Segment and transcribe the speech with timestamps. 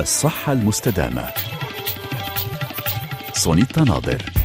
[0.00, 1.30] الصحة المستدامة.
[3.32, 4.39] سونيتا ناظر.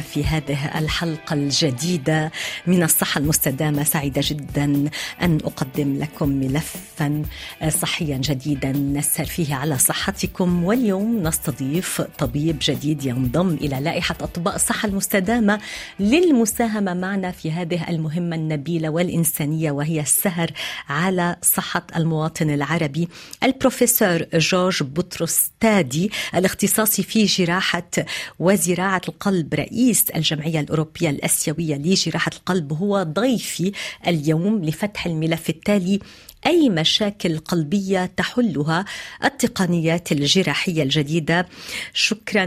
[0.00, 2.32] في هذه الحلقة الجديدة
[2.66, 3.84] من الصحة المستدامة.
[3.84, 4.90] سعيدة جدا
[5.22, 7.22] أن أقدم لكم ملفا
[7.68, 10.64] صحيا جديدا نسهر فيه على صحتكم.
[10.64, 15.60] واليوم نستضيف طبيب جديد ينضم إلى لائحة أطباء الصحة المستدامة
[16.00, 20.50] للمساهمة معنا في هذه المهمة النبيلة والإنسانية وهي السهر
[20.88, 23.08] على صحة المواطن العربي
[23.42, 27.90] البروفيسور جورج بطرس تادي الاختصاصي في جراحة
[28.38, 33.72] وزراعة القلب رئيس الجمعية الأوروبية الأسيوية لجراحة القلب هو ضيفي
[34.06, 36.00] اليوم لفتح الملف التالي
[36.46, 38.84] أي مشاكل قلبية تحلها
[39.24, 41.46] التقنيات الجراحية الجديدة.
[41.92, 42.44] شكرا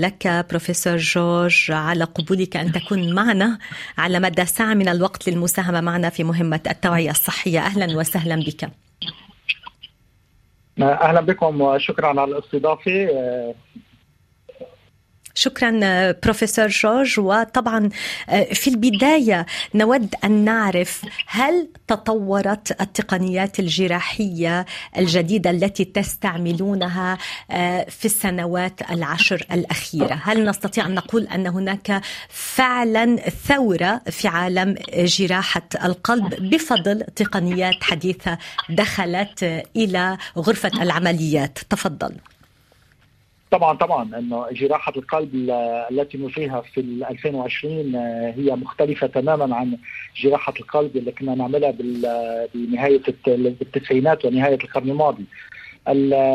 [0.00, 3.58] لك بروفيسور جورج على قبولك أن تكون معنا
[3.98, 7.60] على مدى ساعة من الوقت للمساهمة معنا في مهمة التوعية الصحية.
[7.60, 8.70] أهلا وسهلا بك.
[10.80, 13.08] أهلا بكم وشكرا على الاستضافة.
[15.40, 15.70] شكرا
[16.12, 17.20] بروفيسور جورج.
[17.20, 17.88] وطبعا
[18.52, 24.66] في البداية نود أن نعرف هل تطورت التقنيات الجراحية
[24.98, 27.18] الجديدة التي تستعملونها
[27.88, 30.20] في السنوات العشر الأخيرة.
[30.24, 33.16] هل نستطيع أن نقول أن هناك فعلا
[33.48, 42.14] ثورة في عالم جراحة القلب بفضل تقنيات حديثة دخلت إلى غرفة العمليات؟ تفضل.
[43.50, 45.50] طبعا طبعا إنه جراحة القلب
[45.90, 47.96] التي نجريها في 2020
[48.36, 49.76] هي مختلفة تماما عن
[50.16, 51.74] جراحة القلب اللي كنا نعملها
[52.54, 55.24] بنهاية التسعينات ونهاية القرن الماضي.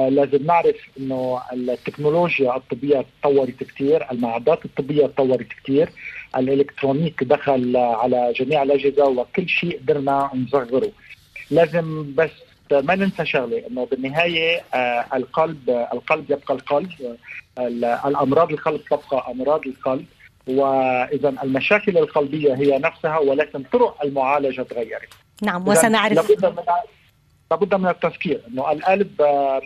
[0.09, 5.89] لازم نعرف إنه التكنولوجيا الطبية تطورت كثير، المعدات الطبية تطورت كثير،
[6.37, 10.91] الإلكترونيك دخل على جميع الأجهزة وكل شيء قدرنا نصغره.
[11.51, 12.31] لازم بس
[12.71, 16.89] ما ننسى شغله إنه بالنهاية آه القلب آه القلب يبقى القلب
[17.59, 20.05] آه الأمراض القلب تبقى أمراض القلب
[20.47, 25.09] وإذا المشاكل القلبية هي نفسها ولكن طرق المعالجة تغيرت.
[25.41, 26.13] نعم وسنعرف.
[26.31, 26.63] لابد من
[27.51, 29.11] لابد من التذكير إنه القلب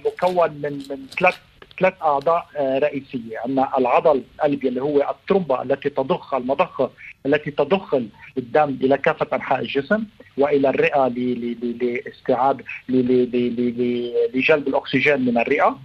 [0.05, 1.35] مكون من من ثلاث
[1.79, 6.89] ثلاث أعضاء رئيسية، عندنا العضل القلبي اللي هو الترمبه التي تضخ المضخه
[7.25, 7.95] التي تضخ
[8.37, 10.03] الدم إلى كافة أنحاء الجسم
[10.39, 15.79] وإلى الرئة لاستيعاب لجلب الأكسجين من الرئة.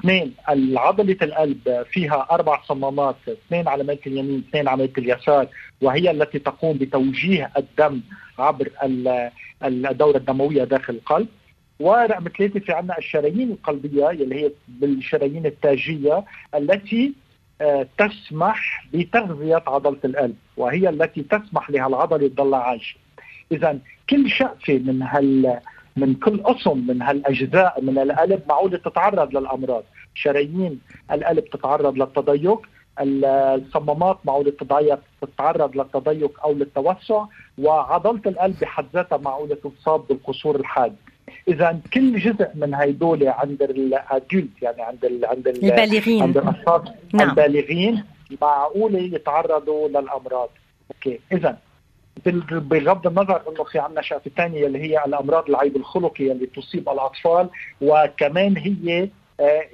[0.00, 0.34] اثنين
[0.78, 5.46] عضلة القلب فيها أربع صمامات اثنين على ميل اليمين اثنين على ميل اليسار
[5.82, 8.00] وهي التي تقوم بتوجيه الدم
[8.38, 8.68] عبر
[9.64, 11.28] الدورة الدموية داخل القلب
[11.80, 16.24] ورقم ثلاثة في عندنا الشرايين القلبية اللي هي بالشرايين التاجية
[16.54, 17.12] التي
[17.98, 22.96] تسمح بتغذية عضلة القلب وهي التي تسمح لهالعضلة تضل عايشة
[23.52, 23.78] إذا
[24.10, 25.60] كل شقفة من هال
[25.96, 29.84] من كل قسم من هالأجزاء من القلب معقوله تتعرض للأمراض،
[30.14, 30.80] شرايين
[31.12, 32.66] القلب تتعرض للتضيق،
[33.00, 37.24] الصمامات معقوله تتضيق تتعرض للتضيق أو للتوسع،
[37.58, 40.96] وعضلة القلب بحد ذاتها معقوله تصاب بالقصور الحاد.
[41.48, 46.82] اذا كل جزء من هيدول عند الأدولت يعني عند ال عند ال البالغين عند الأشخاص
[47.14, 47.30] نعم.
[47.30, 48.04] البالغين
[48.42, 50.48] معقوله يتعرضوا للأمراض.
[50.94, 51.58] أوكي اذا
[52.50, 57.48] بغض النظر انه في عندنا شقفه ثانية اللي هي الأمراض العيب الخلقي اللي تصيب الأطفال
[57.80, 59.08] وكمان هي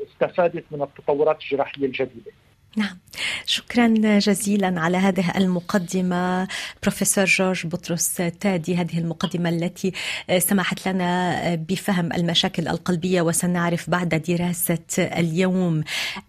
[0.07, 2.31] استفادت من التطورات الجراحية الجديدة.
[2.77, 2.99] نعم.
[3.47, 6.49] شكرا جزيلا على هذه المقدمة.
[6.83, 9.93] بروفيسور جورج بطرس تادي هذه المقدمة التي
[10.39, 15.85] سمحت لنا بفهم المشاكل القلبية وسنعرف بعد دراسة اليوم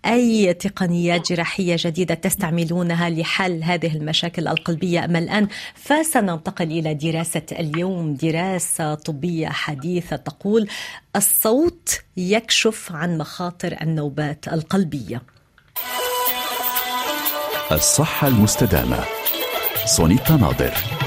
[0.05, 8.13] أي تقنيات جراحية جديدة تستعملونها لحل هذه المشاكل القلبية أما الآن؟ فسننتقل إلى دراسة اليوم
[8.13, 10.67] دراسة طبية حديثة تقول
[11.15, 15.21] الصوت يكشف عن مخاطر النوبات القلبية.
[17.73, 18.99] الصحة المستدامة.
[19.85, 21.02] سونيتا ناظر.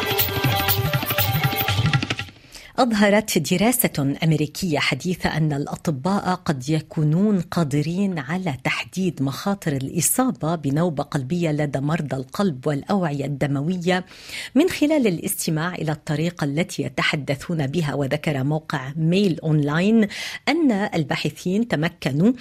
[2.79, 11.53] أظهرت دراسة أمريكية حديثة أن الأطباء قد يكونون قادرين على تحديد مخاطر الإصابة بنوبة قلبية
[11.53, 14.05] لدى مرضى القلب والأوعية الدموية
[14.55, 17.95] من خلال الاستماع إلى الطريقة التي يتحدثون بها.
[17.95, 20.09] وذكر موقع ميل أونلاين
[20.49, 22.33] أن الباحثين تمكنوا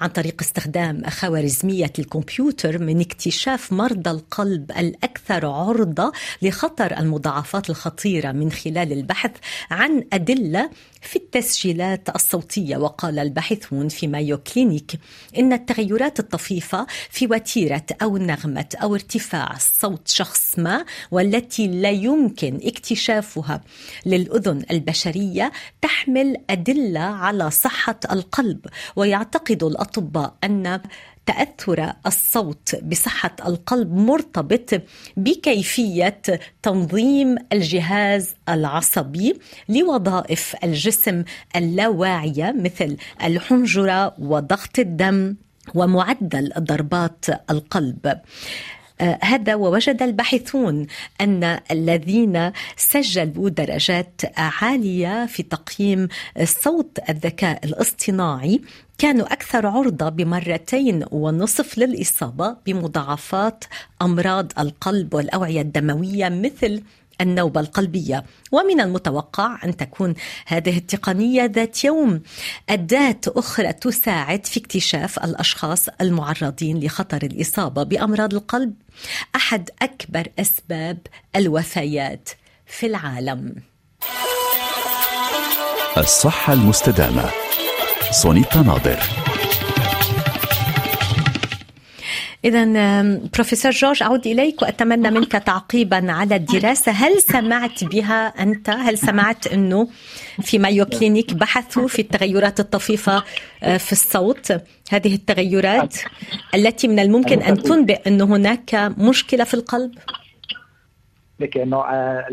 [0.00, 6.12] عن طريق استخدام خوارزمية الكمبيوتر من اكتشاف مرضى القلب الأكثر عرضة
[6.42, 9.30] لخطر المضاعفات الخطيرة من خلال البحث
[9.70, 10.70] عن عن أدلة
[11.00, 12.76] في التسجيلات الصوتية.
[12.76, 14.92] وقال الباحثون في مايو كلينيك
[15.38, 22.60] إن التغيرات الطفيفة في وتيرة أو نغمة أو ارتفاع صوت شخص ما والتي لا يمكن
[22.62, 23.60] اكتشافها
[24.06, 25.52] للأذن البشرية
[25.82, 28.66] تحمل أدلة على صحة القلب.
[28.96, 30.80] ويعتقد الأطباء أن
[31.26, 34.82] تأثر الصوت بصحة القلب مرتبط
[35.16, 36.20] بكيفية
[36.62, 41.24] تنظيم الجهاز العصبي لوظائف الجسم
[41.56, 45.36] اللاواعية مثل الحنجرة وضغط الدم
[45.74, 48.20] ومعدل ضربات القلب.
[49.00, 50.86] هذا ووجد الباحثون
[51.20, 56.08] أن الذين سجلوا درجات عالية في تقييم
[56.44, 58.60] صوت الذكاء الاصطناعي
[58.98, 63.64] كانوا أكثر عرضة بمرتين ونصف للإصابة بمضاعفات
[64.02, 66.82] أمراض القلب والأوعية الدموية مثل
[67.20, 68.24] النوبة القلبية.
[68.52, 70.14] ومن المتوقع أن تكون
[70.46, 72.22] هذه التقنية ذات يوم.
[72.68, 78.74] أداة أخرى تساعد في اكتشاف الأشخاص المعرضين لخطر الإصابة بأمراض القلب.
[79.36, 80.98] أحد أكبر أسباب
[81.36, 82.28] الوفيات
[82.66, 83.54] في العالم.
[85.96, 87.30] الصحة المستدامة.
[88.10, 89.33] سونيتا ناظر.
[92.44, 92.64] إذا
[93.34, 96.92] بروفيسور جورج أعود إليك وأتمنى منك تعقيبا على الدراسة.
[96.92, 99.88] هل سمعت بها أنت؟ هل سمعت أنه
[100.42, 103.24] في مايو كلينيك بحثوا في التغيرات الطفيفة
[103.62, 104.52] آه، في الصوت؟
[104.90, 105.96] هذه التغيرات
[106.54, 109.92] التي من الممكن أن تنبئ أن هناك مشكلة في القلب؟
[111.40, 112.26] لك إنه آه،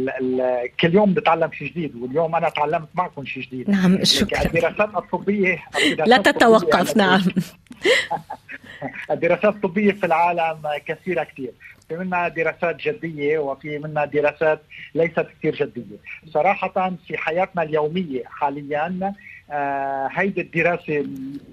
[0.80, 3.70] كل يوم بتعلم شيء جديد واليوم أنا تعلمت معكم شيء جديد.
[3.70, 4.42] نعم شكرا.
[4.42, 5.64] الدراسات الطبية
[6.06, 7.22] لا تتوقف نعم.
[9.12, 11.52] الدراسات الطبية في العالم كثيرة كثير.
[11.90, 14.62] في منها دراسات جدية وفي منها دراسات
[14.96, 15.98] ليست كثير جدية.
[16.34, 19.14] صراحة في حياتنا اليومية حاليا
[19.52, 21.06] آه هيدي الدراسة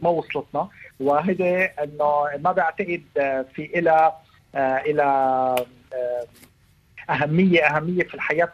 [0.02, 0.68] ما وصلتنا.
[1.00, 3.02] وهيدي إنه ما بعتقد
[3.54, 4.12] في إلى
[4.54, 5.56] آه
[5.94, 6.26] آه
[7.10, 8.50] اهميه أهمية في الحياة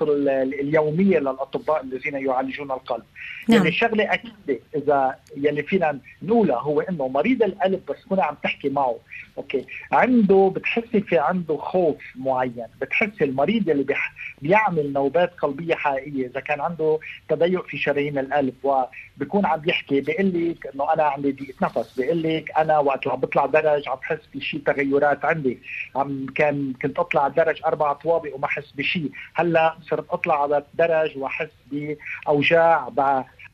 [0.61, 3.05] اليومية للأطباء الذين يعالجون القلب
[3.49, 3.59] نعم.
[3.59, 8.69] يعني شغلة أكيدة إذا يلي فينا نقولها هو إنه مريض القلب بس تكون عم تحكي
[8.69, 8.99] معه
[9.39, 9.67] أوكي.
[9.93, 14.13] عنده بتحسي في عنده خوف معين بتحسي المريض اللي بيح...
[14.43, 16.27] بيعمل نوبات قلبية حقيقية.
[16.27, 16.99] إذا كان عنده
[17.29, 22.23] تضيق في شرايين القلب وبكون عم يحكي بيقول لك إنه أنا عندي ضيق نفس بيقول
[22.23, 25.59] لك أنا وقت عم بطلع درج عم بحس بشيء تغيرات عندي.
[25.97, 31.19] عم كان كنت أطلع درج أربع طوابق وما احس بشيء هلأ صرت أطلع على الدرج
[31.19, 32.89] وأحس بأوجاع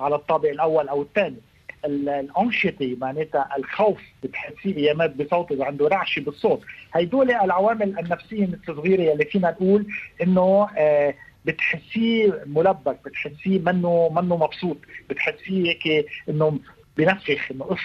[0.01, 1.37] على الطابق الأول أو الثاني.
[1.85, 6.63] الأنشطة معناتها الخوف بتحسيه ايامات بصوته اذا عنده رعشة بالصوت.
[6.93, 9.87] هدول العوامل النفسية الصغيره اللي فينا نقول
[10.23, 14.77] إنه آه بتحسيه ملبك بتحسيه منه منه مبسوط.
[15.11, 16.59] بتحسيه هيك إنه
[16.97, 17.81] بنفخ إنه اف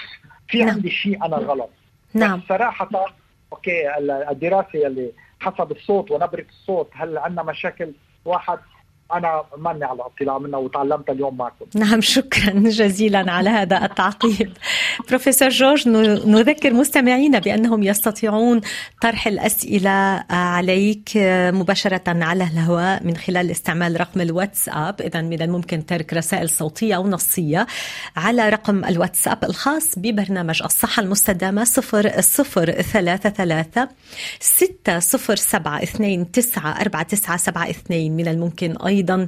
[0.47, 0.69] في نعم.
[0.69, 1.69] عندي شيء أنا غلط.
[2.13, 2.41] نعم.
[2.49, 2.89] صراحة
[3.53, 3.97] okay
[4.31, 7.91] الدراسة اللي حسب الصوت ونبرة الصوت هل عندنا مشاكل؟
[8.25, 8.59] واحد
[9.15, 14.51] أنا ماني على اطلاع منها وتعلمتها اليوم معكم نعم شكرا جزيلا على هذا التعقيب.
[15.09, 15.87] بروفيسور جورج
[16.27, 18.61] نذكر مستمعينا بأنهم يستطيعون
[19.01, 21.09] طرح الأسئلة عليك
[21.53, 25.01] مباشرة على الهواء من خلال استعمال رقم الواتساب.
[25.01, 27.67] اذا من الممكن ترك رسائل صوتية أو نصية
[28.15, 33.87] على رقم الواتساب الخاص ببرنامج الصحة المستدامة 0033
[34.39, 35.83] 607
[37.03, 39.27] 29 من الممكن أيضا أيضا.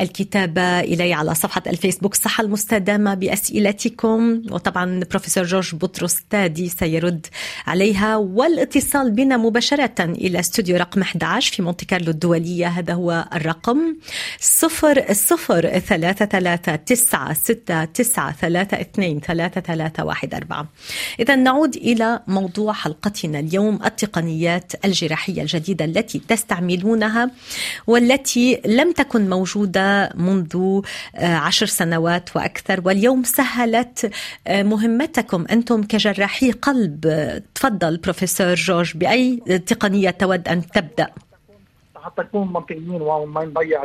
[0.00, 2.14] الكتابة إلي على صفحة الفيسبوك.
[2.14, 4.42] صحة المستدامة بأسئلتكم.
[4.50, 7.26] وطبعا بروفيسور جورج بطرس تادي سيرد
[7.66, 8.16] عليها.
[8.16, 12.66] والاتصال بنا مباشرة إلى استوديو رقم 11 في مونتي كارلو الدولية.
[12.66, 13.96] هذا هو الرقم
[14.40, 20.68] صفر صفر ثلاثة ثلاثة تسعة ستة تسعة ثلاثة اثنين ثلاثة ثلاثة واحد أربعة.
[21.20, 27.30] إذا نعود إلى موضوع حلقتنا اليوم التقنيات الجراحية الجديدة التي تستعملونها
[27.86, 30.82] والتي لم تكن موجودة منذ
[31.16, 32.80] آه، عشر سنوات وأكثر.
[32.84, 34.12] واليوم سهلت
[34.46, 37.00] آه، مهمتكم أنتم كجراحي قلب.
[37.54, 41.08] تفضل بروفيسور جورج بأي تقنية تود أن تبدأ؟
[42.02, 43.82] حتى نكون منطقيين وما نضيع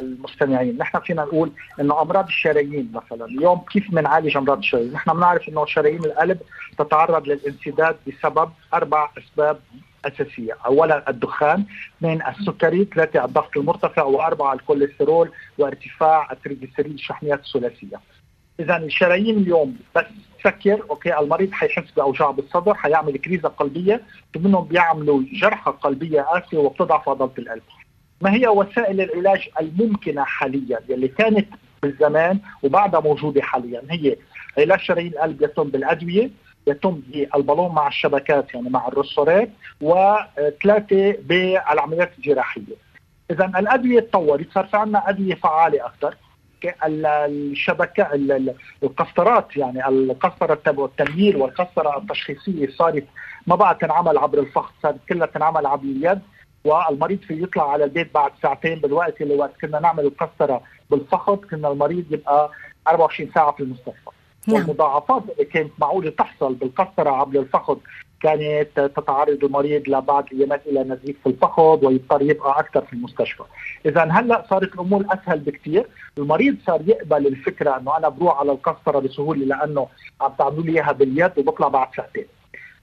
[0.00, 5.48] المستمعين، نحن فينا نقول إنه أمراض الشرايين مثلا، اليوم كيف بنعالج أمراض الشرايين؟ نحن بنعرف
[5.48, 6.38] إنه شرايين القلب
[6.78, 9.58] تتعرض للانسداد بسبب أربع أسباب
[10.06, 11.64] أساسية، اولا الدخان،
[11.98, 18.00] اثنين السكري، ثلاثة الضغط المرتفع، وأربعة الكوليسترول وارتفاع التريجليسيريد الشحنيات الثلاثية.
[18.60, 20.04] اذا الشرايين اليوم بس
[20.38, 24.02] تسكر okay المريض حيحس بأوجاع بالصدر حيعمل crise قلبية
[24.36, 27.62] منهم بيعملوا جلطة قلبية قاسية وبتضعف عضلة القلب.
[28.20, 31.48] ما هي وسائل العلاج الممكنة حاليا يلي كانت
[31.82, 34.16] بالزمان وبعدها موجودة حاليا؟ هي
[34.58, 36.30] علاج شرايين القلب يتم بالأدوية
[36.66, 42.62] يتم بالبالون مع الشبكات يعني مع الرسورات وثلاثه بالعمليات الجراحية.
[43.30, 46.16] اذا الأدوية تطورت صار في عندنا أدوية فعالة أكثر.
[46.84, 48.08] الشبكة
[48.82, 53.04] القسطرات يعني القسطرة التمييل والقسطرة التشخيصية صارت
[53.46, 56.20] ما بقى تنعمل عبر الفخذ صارت كلها تنعمل عبر اليد.
[56.64, 61.68] والمريض في يطلع على البيت بعد ساعتين بالوقت اللي وقت كنا نعمل القسطرة بالفخذ كنا
[61.72, 62.50] المريض يبقى
[62.88, 64.10] 24 ساعة في المستشفى.
[64.48, 67.76] والمضاعفات اللي كانت معقولة تحصل بالقسطره عبر الفخذ
[68.22, 73.42] كانت تتعرض المريض لبعض الايامات إلى نزيف في الفخذ ويضطر يبقى أكثر في المستشفى.
[73.86, 75.86] إذا هلأ صارت الأمور أسهل بكثير،
[76.18, 79.86] المريض صار يقبل الفكرة إنه أنا بروح على القسطره بسهولة لأنه
[80.20, 82.24] عم تعملوا لي إياها باليد وبطلع بعد ساعتين.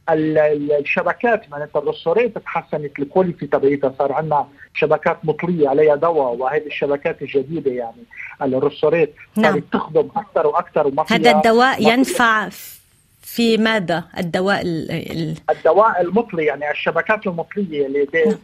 [0.09, 7.71] الشبكات معناتها الرسوريت تحسنت الكواليتي تبعيتها صار عندنا شبكات مطليه عليها دواء وهذه الشبكات الجديدة
[7.71, 8.03] يعني
[8.41, 9.59] الرسوريت صارت نعم.
[9.59, 12.49] تخدم أكثر وأكثر وما هذا الدواء ينفع
[13.21, 15.35] في ماذا الدواء ال...
[15.49, 18.35] الدواء المطلي يعني الشبكات المطلية اللي نعم.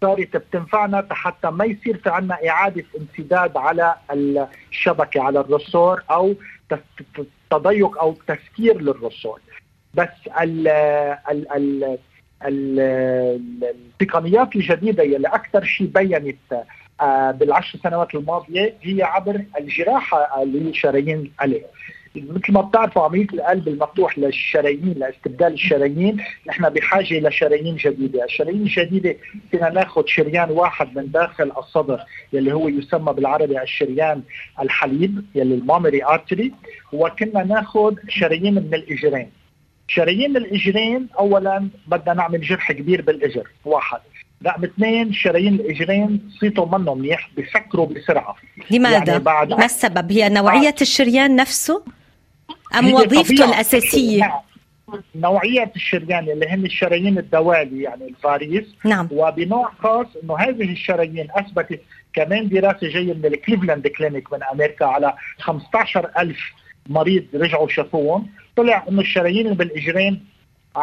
[0.00, 6.34] صارت بتنفعنا حتى ما يصير في عندنا إعادة امتداد على الشبكة على الرسور أو
[7.50, 9.40] تضيق أو تسكير للرسور
[9.94, 10.08] بس
[10.40, 10.68] ال
[11.30, 11.98] ال
[12.46, 12.88] ال
[14.00, 16.36] التقنيات الجديدة يلي أكثر شيء بينت
[17.00, 21.62] آه، بالعشر سنوات الماضية هي عبر الجراحة لشرايين القلب
[22.16, 26.16] مثل ما بتعرفوا عملية القلب المفتوح للشرايين لاستبدال الشرايين
[26.46, 29.16] نحن بحاجة لشرايين جديدة، الشرايين الجديدة
[29.50, 32.00] فينا ناخذ شريان واحد من داخل الصدر
[32.32, 34.22] يلي هو يسمى بالعربي الشريان
[34.60, 36.52] الحليب يلي المامري ارتري
[36.92, 39.30] وكنا ناخذ شرايين من الإجرين.
[39.94, 44.00] شرايين الإجرين اولا بدنا نعمل جرح كبير بالإجر واحد
[44.46, 48.36] رقم اثنين شرايين الإجرين صيتهم منه منيح بسكروا بسرعة
[48.70, 51.84] لماذا؟ يعني بعد ما السبب؟ هي نوعية الشريان نفسه؟
[52.78, 54.42] أم وظيفته الأساسية؟
[55.14, 61.80] نوعية الشريان اللي هن الشرايين الدوالي يعني الفاريس نعم وبنوع خاص إنه هذه الشرايين أثبتت
[62.12, 66.38] كمان دراسة جاية من الكليفلاند كلينيك من أمريكا على 15 ألف
[66.88, 68.26] مريض رجعوا شافوهم
[68.60, 70.24] طلع إنه الشرايين اللي بالاجرين
[70.76, 70.80] 10%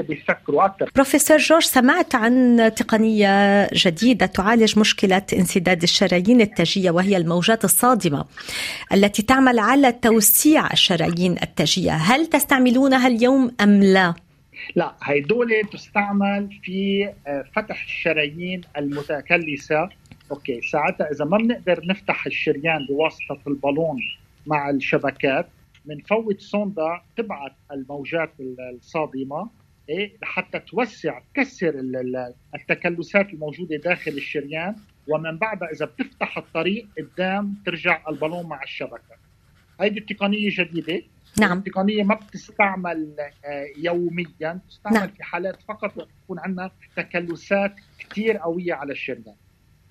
[0.00, 7.64] بيسكروا أكثر بروفيسور جورج سمعت عن تقنية جديدة تعالج مشكلة انسداد الشرايين التاجية وهي الموجات
[7.64, 8.24] الصادمة
[8.92, 14.14] التي تعمل على توسيع الشرايين التاجية، هل تستعملونها اليوم أم لا؟
[14.76, 19.88] لا هيدول تستعمل في آه، فتح الشرايين المتكلسة.
[20.30, 24.00] okay ساعتها إذا ما بنقدر نفتح الشريان بواسطة البالون
[24.46, 25.46] مع الشبكات
[25.84, 29.50] بنفوت sonde تبعت الموجات الصادمة
[29.88, 31.74] إيه لحتى توسع تكسر
[32.54, 34.76] التكلسات الموجودة داخل الشريان
[35.08, 39.16] ومن بعدها إذا بتفتح الطريق قدام ترجع البالون مع الشبكة.
[39.80, 41.02] هيدي التقنية جديدة.
[41.40, 41.58] نعم.
[41.58, 45.08] التقنية ما بتستعمل آه، يوميا تستعمل نعم.
[45.08, 49.34] في حالات فقط وقت تكون عندنا تكلسات كثير قوية على الشريان.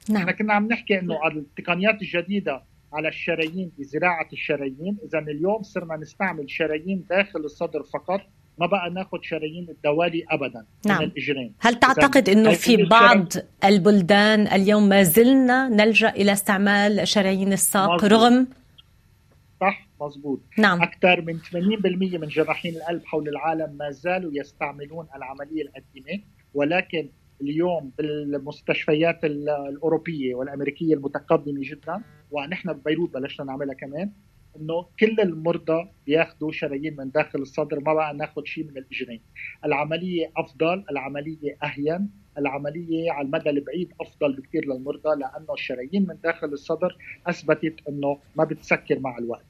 [0.10, 0.18] نعم.
[0.18, 2.62] إحنا كنا عم نحكي إنه التقنيات الجديدة
[2.94, 8.22] على الشرايين بزراعة الشرايين إذا اليوم صرنا نستعمل شرايين داخل الصدر فقط
[8.58, 11.02] ما بقى ناخذ شرايين الدوالي ابدا نعم.
[11.02, 17.54] من الإجرين هل تعتقد إنه في بعض البلدان اليوم ما زلنا نلجأ إلى استعمال شرايين
[17.54, 18.12] الساق مزبوط.
[18.12, 18.48] رغم
[19.62, 20.82] صح مزبوط نعم.
[20.82, 27.10] أكثر من 80% من جراحين القلب حول العالم ما زالوا يستعملون العملية القديمة ولكن
[27.42, 34.12] اليوم بالمستشفيات الأوروبية والأمريكية المتقدمة جدا ونحن ببيروت بلشنا نعملها كمان
[34.58, 39.22] إنه كل المرضى بياخذوا شرايين من داخل الصدر ما بقى ناخذ شيء من الاجرين
[39.66, 46.48] العملية أفضل العملية أهين العملية على المدى البعيد أفضل بكثير للمرضى لأنه الشرايين من داخل
[46.48, 49.46] الصدر أثبتت إنه ما بتسكر مع الوقت.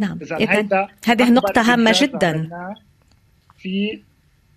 [0.00, 0.18] نعم.
[0.22, 2.50] اذا هذه نقطة هامة جدا.
[3.56, 4.02] في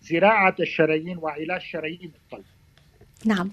[0.09, 2.45] زراعة الشرايين وعلاج شرايين القلب
[3.25, 3.51] نعم.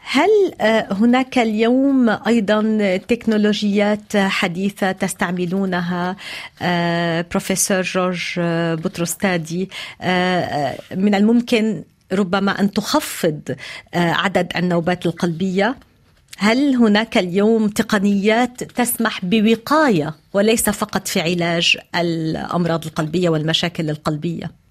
[0.00, 6.16] هل آه، هناك اليوم أيضا تكنولوجيات حديثة تستعملونها؟
[6.62, 8.40] آه، بروفيسور جورج
[8.84, 9.70] بطرستادي
[10.00, 13.40] آه، من الممكن ربما أن تخفض
[13.94, 15.76] عدد النوبات القلبية؟
[16.38, 24.65] هل هناك اليوم تقنيات تسمح بوقاية وليس فقط في علاج الأمراض القلبية والمشاكل القلبية؟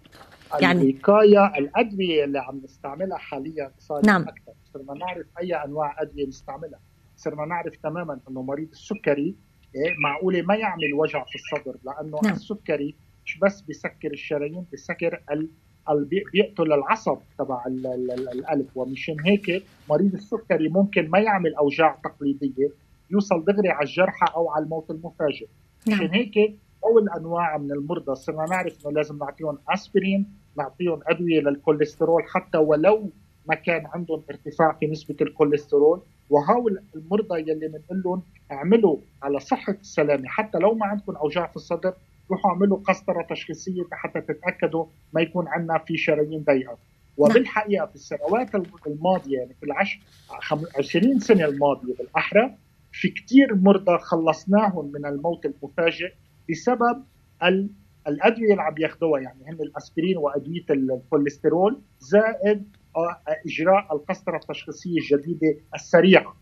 [0.61, 4.21] يعني الوقايه الأدوية اللي عم نستعملها حاليا صارت نعم.
[4.21, 6.79] أكثر صرنا نعرف أي أنواع أدوية نستعملها
[7.17, 9.35] صرنا نعرف تماما إنه مريض السكري
[9.75, 12.33] إيه، معقولة ما يعمل وجع في الصدر لأنه نعم.
[12.33, 12.95] السكري
[13.25, 15.21] مش بس بيسكر الشرايين بيسكر
[16.33, 22.69] بيقتل العصب تبع القلب ومشان هيك مريض السكري ممكن ما يعمل أوجاع تقليدية
[23.11, 25.47] يوصل دغري على الجلطة أو على الموت المفاجئ
[25.87, 25.97] نعم.
[25.97, 30.25] مشان هيك أول أنواع من المرضى صرنا نعرف إنه لازم نعطيهم أسبرين
[30.57, 33.09] نعطيهم أدوية للكوليسترول حتى ولو
[33.49, 36.01] ما كان عندهم ارتفاع في نسبة الكوليسترول.
[36.29, 38.21] وهؤلاء المرضى يلي بنقول لهم
[38.51, 40.27] اعملوا على صحة السلامة.
[40.27, 41.93] حتى لو ما عندكم أوجاع في الصدر
[42.31, 46.77] روحوا اعملوا قسطرة تشخيصية حتى تتأكدوا ما يكون عندنا في شرايين ضيقة.
[47.17, 48.55] وبالحقيقة في السنوات
[48.87, 49.99] الماضية يعني في العشر
[50.77, 52.55] 20 سنة الماضية بالأحرى
[52.91, 56.13] في كثير مرضى خلصناهم من الموت المفاجئ
[56.49, 57.03] بسبب
[58.07, 65.57] الأدوية اللي عم ياخذوها يعني هن الأسبرين وأدوية الكوليسترول زائد آه، إجراء القسطرة التشخيصية الجديدة
[65.75, 66.35] السريعة.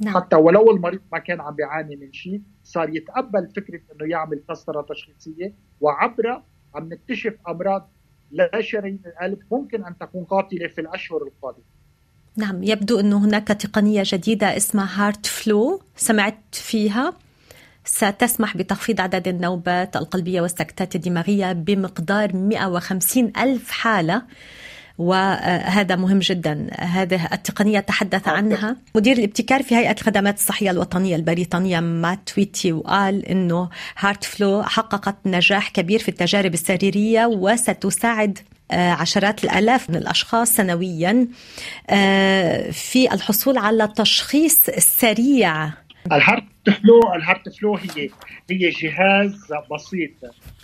[0.00, 0.14] نعم.
[0.14, 4.82] حتى ولو المريض ما كان عم بيعاني من شيء صار يتقبل فكرة إنه يعمل قسطرة
[4.82, 7.90] تشخيصية وعبرها عم نكتشف أمراض
[8.30, 11.64] لا شرايين القلب ممكن أن تكون قاتلة في الأشهر القادمة.
[12.36, 17.14] نعم يبدو إنه هناك تقنية جديدة اسمها Heart Flow سمعت فيها.
[17.84, 24.22] ستسمح بتخفيض عدد النوبات القلبية والسكتات الدماغية بمقدار 150 ألف حالة
[24.98, 26.70] وهذا مهم جدا.
[26.78, 28.76] هذه التقنية تحدث عنها.
[28.94, 35.16] مدير الابتكار في هيئة الخدمات الصحية الوطنية البريطانية مات تويتي وقال أنه Heart Flow حققت
[35.26, 38.38] نجاح كبير في التجارب السريرية وستساعد
[38.70, 41.28] آه، عشرات الآلاف من الأشخاص سنويا
[41.90, 45.70] آه، في الحصول على تشخيص سريع
[46.06, 48.10] ال Heart Flow ال Heart Flow هي
[48.50, 50.10] هي جهاز بسيط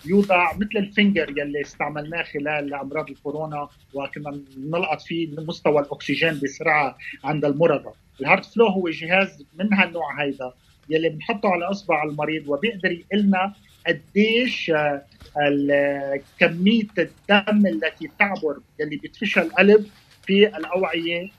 [0.07, 6.99] يوضع مثل ال finger يلي استعملناه خلال أمراض الكورونا وكنا نلقط فيه مستوى الأكسجين بسرعة
[7.25, 7.91] عند المرضى.
[8.21, 10.53] ال Heart Flow هو جهاز من هالنوع هيدا
[10.91, 13.55] يلي بنحطه على إصبع المريض وبيقدر يقول لنا
[13.87, 19.87] قديش آه، كمية الدم التي تعبر يلي بتفشل القلب
[20.27, 21.31] في الأوعية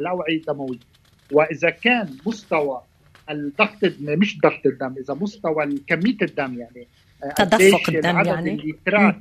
[0.00, 0.91] الأوعية الدموية.
[1.32, 2.82] وإذا كان مستوى
[3.30, 6.86] الضغط مش ضغط الدم إذا مستوى كمية الدم يعني
[7.24, 9.16] آه، تدفق الدم يعني؟ الليترات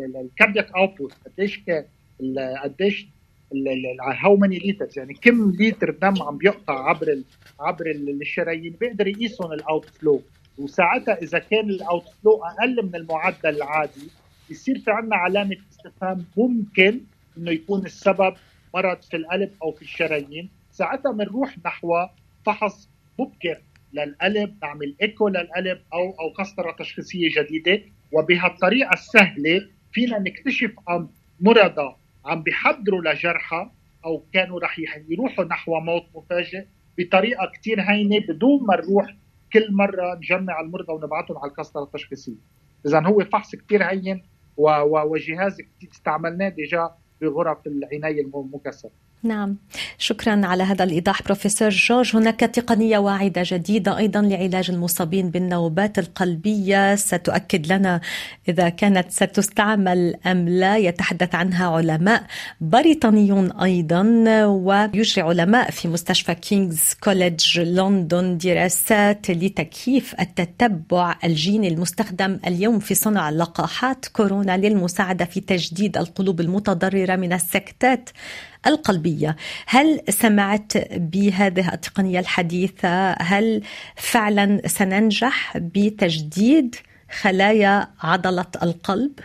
[0.00, 1.60] ال cardiac output قديش
[2.62, 3.06] قديش
[4.24, 7.24] how many liters يعني كم لتر دم عم بيقطع عبر ال
[7.60, 10.22] عبر الشرايين بيقدر يقيسهم ال Heart Flow
[10.58, 14.10] وساعتها إذا كان ال outflow أقل من المعدل العادي
[14.50, 17.00] يصير في عندنا علامة استفهام ممكن
[17.38, 18.34] إنه يكون السبب
[18.74, 20.48] مرض في القلب أو في الشرايين.
[20.78, 22.06] ساعتها بنروح نحو
[22.46, 23.62] فحص مبكر
[23.92, 31.08] للقلب نعمل إيكو للقلب أو أو قسطره تشخيصية جديدة وبهالطريقة السهلة فينا نكتشف عن
[31.40, 33.70] مرضى عم بيحضروا لجلطة
[34.04, 36.64] أو كانوا رح يروحوا نحو موت مفاجئ
[36.98, 39.16] بطريقة كثير هينة بدون ما نروح
[39.52, 42.40] كل مرة نجمع المرضى ونبعثهم على القسطره التشخيصية.
[42.86, 44.22] اذا هو فحص كثير هين
[44.56, 45.56] وجهاز
[45.92, 49.07] استعملناه déjà بغرف العناية المكثفة.
[49.22, 49.56] نعم.
[49.98, 52.16] شكرا على هذا الإيضاح بروفيسور جورج.
[52.16, 56.94] هناك تقنية واعدة جديدة أيضا لعلاج المصابين بالنوبات القلبية.
[56.94, 58.00] ستؤكد لنا
[58.48, 60.78] إذا كانت ستستعمل أم لا.
[60.78, 62.22] يتحدث عنها علماء
[62.60, 64.02] بريطانيون أيضا
[64.44, 73.30] ويجري علماء في مستشفى كينغز كوليدج لندن دراسات لتكييف التتبع الجيني المستخدم اليوم في صنع
[73.30, 78.10] لقاحات كورونا للمساعدة في تجديد القلوب المتضررة من السكتات
[78.68, 79.36] القلبية.
[79.66, 83.62] هل سمعت بهذه التقنية الحديثة؟ هل
[83.96, 86.76] فعلا سننجح بتجديد
[87.20, 89.20] خلايا عضلة القلب؟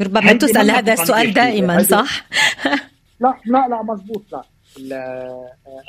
[0.00, 2.26] ربما تسأل هذا السؤال دائما صح؟
[3.20, 4.44] لا لا لا مضبوط لا.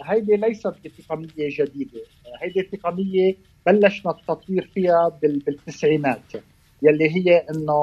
[0.05, 0.73] هيدي ليست
[1.07, 2.01] تقنية جديدة.
[2.41, 3.35] هيدي تقنية
[3.65, 6.33] بلشنا التطوير فيها بالتسعينات
[6.81, 7.81] يلي هي إنه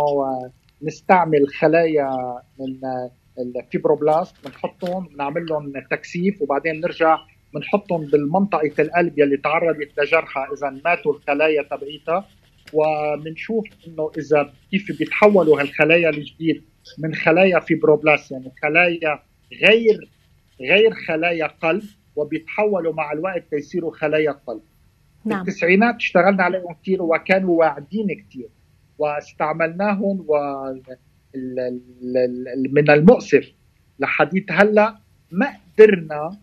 [0.83, 2.11] نستعمل خلايا
[2.59, 2.81] من
[3.39, 7.19] الفيبروبلاست بنحطهم بنعمل لهم تكثيف وبعدين نرجع
[7.55, 12.29] بنحطهم بالمنطقة القلب يلي تعرضت لجرحى إذا ماتوا الخلايا تبعيتها.
[12.73, 16.63] وبنشوف إنه إذا كيف بيتحولوا هالخلايا الجديد
[16.99, 20.09] من خلايا فيبروبلاست يعني خلايا غير
[20.61, 21.83] غير خلايا قلب
[22.17, 24.63] وبيتحولوا مع الوقت ليصيروا خلايا قلب.
[25.25, 25.41] نعم.
[25.41, 28.49] التسعينات اشتغلنا عليهم كثير وكانوا واعدين كثير
[28.99, 30.35] واستعملناهم و
[32.73, 33.53] من المؤسف
[33.99, 34.97] لحديث هلا
[35.31, 36.39] ما قدرنا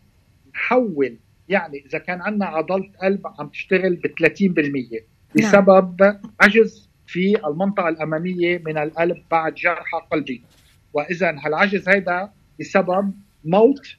[0.54, 1.18] نحول
[1.50, 5.04] يعني إذا كان عندنا عضلة قلب عم تشتغل ب 30%
[5.36, 6.20] بسبب نعم.
[6.42, 10.44] عجز في المنطقة الأمامية من القلب بعد جرحى قلبي.
[10.94, 13.14] واذا هالعجز هيدا بسبب
[13.46, 13.98] موت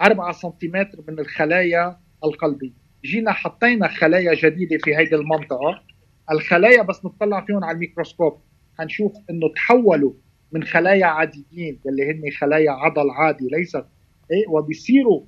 [0.00, 2.70] 4 آه، سنتيمتر من الخلايا القلبية.
[3.04, 5.82] جينا حطينا خلايا جديدة في هيدي المنطقة.
[6.30, 8.38] الخلايا بس نطلع فيهم على الميكروسكوب.
[8.78, 10.12] حنشوف إنه تحولوا
[10.52, 13.84] من خلايا عاديين اللي هن خلايا عضل عادي ليست.
[14.30, 15.22] إيه وبيصيروا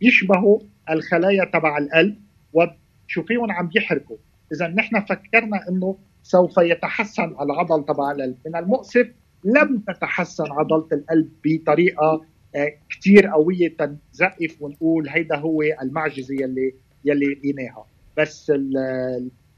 [0.00, 2.16] يشبهوا الخلايا تبع القلب
[2.52, 4.16] وتشوفيهم عم يحركوا
[4.52, 8.36] إذا نحن فكرنا إنه سوف يتحسن العضل تبع القلب.
[8.46, 9.08] من المؤسف
[9.44, 12.24] لم تتحسن عضلة القلب بطريقة
[12.56, 17.86] آه، كثير قوية تنزقف ونقول هيدا هو المعجزة يلي يلي لقيناها.
[18.16, 18.52] بس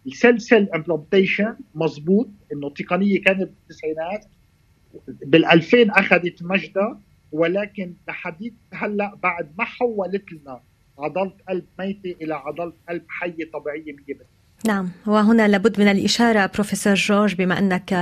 [0.07, 4.25] ال cell cell implantation مزبوط إنه التقنيه كانت بالتسعينات
[5.09, 7.01] بال 2000 أخذت مجدها
[7.33, 10.61] ولكن لحديث هلأ بعد ما حولت لنا
[10.99, 16.95] عضلة قلب ميتة إلى عضلة قلب حية طبيعية 100% نعم وهنا لابد من الإشارة بروفيسور
[16.95, 17.93] جورج بما أنك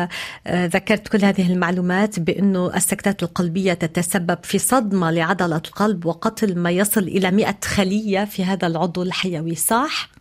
[0.46, 6.70] آه، ذكرت كل هذه المعلومات بأنه السكتات القلبية تتسبب في صدمة لعضلة القلب وقتل ما
[6.70, 10.13] يصل إلى 100 خلية في هذا العضو الحيوي صح؟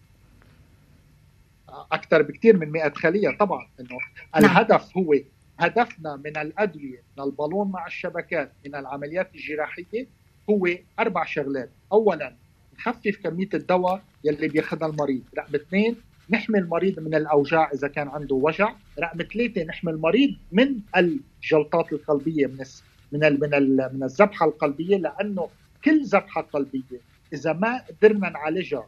[1.93, 3.97] أكثر بكثير من 100 خلية طبعا أنه
[4.35, 4.45] نعم.
[4.45, 5.15] الهدف هو
[5.59, 10.07] هدفنا من الأدوية من البالون مع الشبكات من العمليات الجراحية
[10.49, 10.67] هو
[10.99, 11.69] أربع شغلات.
[11.91, 12.35] أولا
[12.79, 15.21] نخفف كمية الدواء يلي بياخذها المريض.
[15.37, 15.95] رقم اثنين
[16.29, 18.73] نحمي المريض من الأوجاع إذا كان عنده وجع.
[18.99, 22.65] رقم ثلاثة نحمي المريض من الجلطات القلبية من
[23.11, 25.49] من من من الذبحه القلبية لأنه
[25.85, 26.99] كل ذبحه قلبية
[27.33, 28.87] إذا ما قدرنا نعالجها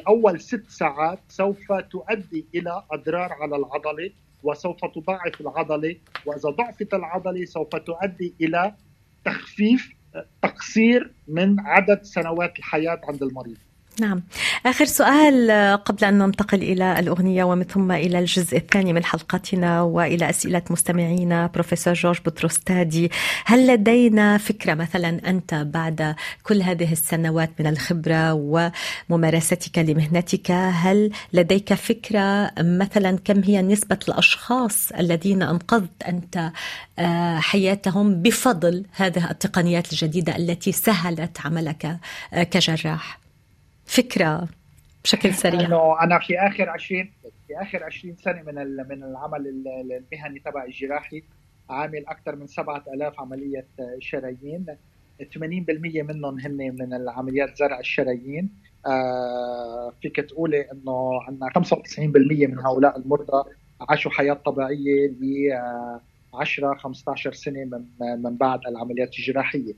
[0.00, 4.10] باول ست ساعات سوف تؤدي إلى أضرار على العضلة
[4.42, 5.96] وسوف تضاعف العضلة.
[6.26, 8.74] وإذا ضعفت العضلة سوف تؤدي إلى
[9.24, 9.92] تخفيف
[10.42, 13.58] تقصير من عدد سنوات الحياة عند المريض.
[14.00, 14.22] نعم
[14.66, 15.50] آخر سؤال
[15.84, 21.46] قبل أن ننتقل إلى الأغنية ومن ثم إلى الجزء الثاني من حلقتنا وإلى أسئلة مستمعينا
[21.46, 23.10] بروفيسور جورج بطرستادي
[23.44, 28.32] هل لدينا فكرة مثلا أنت بعد كل هذه السنوات من الخبرة
[29.10, 36.50] وممارستك لمهنتك هل لديك فكرة مثلا كم هي نسبة الأشخاص الذين أنقذت أنت
[36.98, 41.98] آه، حياتهم بفضل هذه التقنيات الجديدة التي سهلت عملك
[42.32, 43.23] آه، كجراح؟
[43.86, 44.48] فكرة
[45.04, 45.60] بشكل سريع.
[45.60, 47.10] انه أنا في آخر 20
[47.46, 48.54] في آخر 20 سنة من
[48.88, 51.22] من العمل المهني تبع الجراحي
[51.70, 53.66] عامل أكثر من 7000 عملية
[53.98, 54.66] شرايين.
[55.22, 58.50] 80% منهم هن من العمليات زرع الشرايين.
[58.86, 61.98] آه فيك تقولي إنه عندنا 95%
[62.48, 63.50] من هؤلاء المرضى
[63.88, 65.52] عاشوا حياة طبيعية ل
[66.34, 67.84] 10 15 سنة من
[68.22, 69.74] من بعد العمليات الجراحية.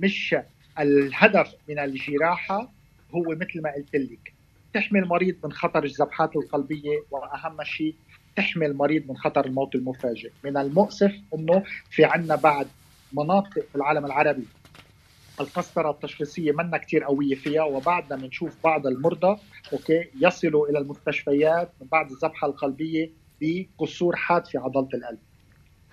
[0.00, 0.36] مش
[0.80, 2.72] الهدف من الجراحة
[3.14, 4.32] هو مثل ما قلت لك
[4.74, 7.94] تحمي المريض من خطر الذبحات القلبية وأهم شيء
[8.36, 10.30] تحمي المريض من خطر الموت المفاجئ.
[10.44, 12.66] من المؤسف إنه في عنا بعد
[13.12, 14.44] مناطق في العالم العربي
[15.40, 19.40] القسطرة التشخيصية منا كتير قوية فيها وبعدنا بنشوف بعض المرضى
[19.72, 25.18] أوكي يصلوا إلى المستشفيات من بعد الذبحة القلبية بقصور حاد في عضلة القلب.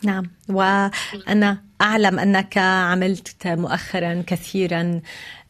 [0.03, 0.25] نعم.
[0.49, 5.01] وأنا أعلم أنك عملت مؤخرا كثيرا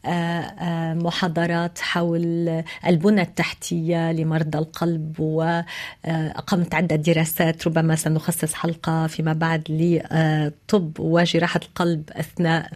[0.04, 9.32] آه، آه، محاضرات حول البنى التحتية لمرضى القلب وأقمت عدة دراسات ربما سنخصص حلقة فيما
[9.32, 12.72] بعد لطب وجراحة القلب أثناء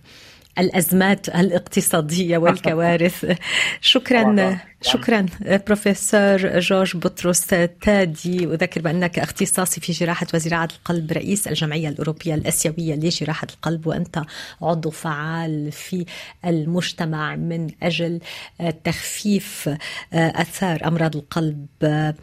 [0.58, 3.38] الأزمات الاقتصادية والكوارث.
[3.80, 5.26] شكرا شكرا
[5.66, 7.46] بروفيسور جورج بطرس
[7.80, 8.44] تادي.
[8.44, 14.22] أذكر بأنك اختصاصي في جراحة وزراعة القلب رئيس الجمعية الأوروبية الأسيوية لجراحة القلب وأنت
[14.62, 16.04] عضو فعال في
[16.44, 18.20] المجتمع من أجل
[18.84, 19.70] تخفيف
[20.12, 21.66] أثار أمراض القلب.
[21.82, 22.14] آه،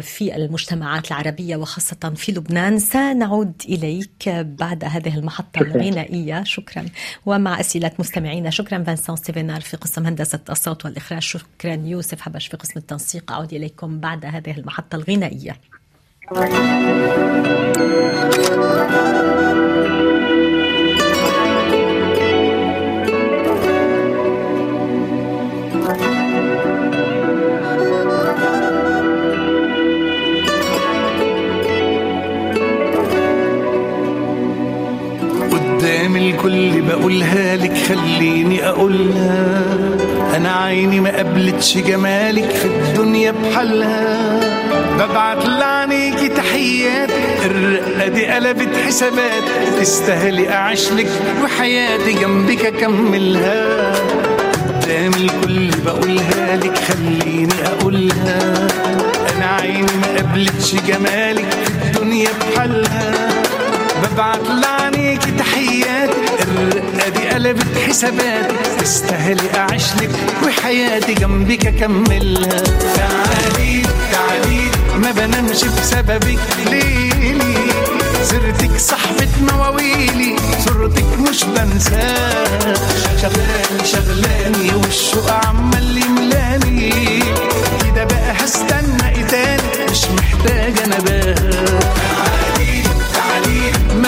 [0.00, 2.78] في المجتمعات العربية وخاصة في لبنان.
[2.78, 5.60] سنعود إليك بعد هذه المحطة.
[5.60, 6.44] الغنائية.
[6.44, 6.86] شكرا.
[7.26, 8.84] ومع أسئلة مستمعينا شكرا.
[8.84, 11.22] فانسان ستيفينار في قسم هندسة الصوت والإخراج.
[11.22, 11.74] شكرا.
[11.84, 13.32] يوسف حبش في قسم التنسيق.
[13.32, 15.56] أعود إليكم بعد هذه المحطة الغنائية.
[36.30, 39.62] الكل بقولها لك خليني أقولها.
[40.36, 44.40] أنا عيني ما قبلتش جمالك في الدنيا بحالها.
[44.98, 47.10] ببعت لعنيكي تحيات.
[47.44, 49.42] الرقة دي قلبت حسابات.
[49.80, 51.08] تستاهلي اعيشلك
[51.44, 53.92] وحياتي جنبك أكملها.
[54.68, 58.68] قدام الكل بقولها لك خليني أقولها.
[59.36, 63.28] أنا عيني ما قبلتش جمالك في الدنيا بحالها.
[64.02, 65.45] ببعت لعنيكي تحيات.
[65.68, 68.50] الرقة دي قلبت حسابات
[68.80, 70.10] تستاهلي أعيشلك
[70.46, 71.14] وحياتي.
[71.14, 72.60] جنبك أكملها.
[72.96, 74.70] تعالي تعالي.
[74.96, 76.38] ما بنامش بسببك.
[76.66, 77.56] ليلي.
[78.22, 82.74] سيرتك صاحبة مواويلي صورتك مش بنساها.
[83.22, 84.74] شغلاني شغلاني.
[84.74, 87.20] والشوق عمال يملاني.
[87.84, 90.98] كده بقى؟ هستنى إيه تاني؟ مش محتاجة ما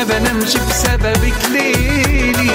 [0.08, 2.52] بنامش بسببك ليلي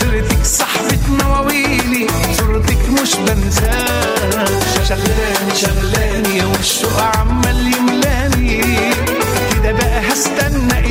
[0.00, 2.06] سيرتك صاحبة مواويلي
[2.38, 4.44] صورتك مش بنساها
[4.88, 8.60] شغلاني شغلاني والشوق عمال يملاني؟
[9.54, 10.85] كده بقى هستنى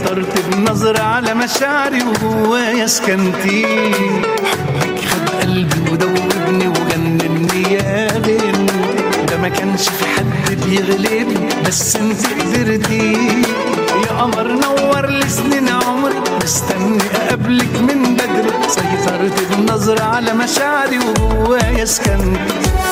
[0.00, 3.66] سيطرت بنظرة على مشاعري وجوايا سكنتي
[4.44, 12.26] حبك خد قلبي ودوبني وجنني يا بنتي ده ما كانش في حد بيغلبني بس انت
[12.26, 13.12] قدرتي.
[14.06, 16.12] يا قمر نور لي سنين عمر.
[16.44, 18.52] مستني أقابلك من بدري.
[18.68, 22.38] سيطرت بنظرة على مشاعري وجوايا سكنت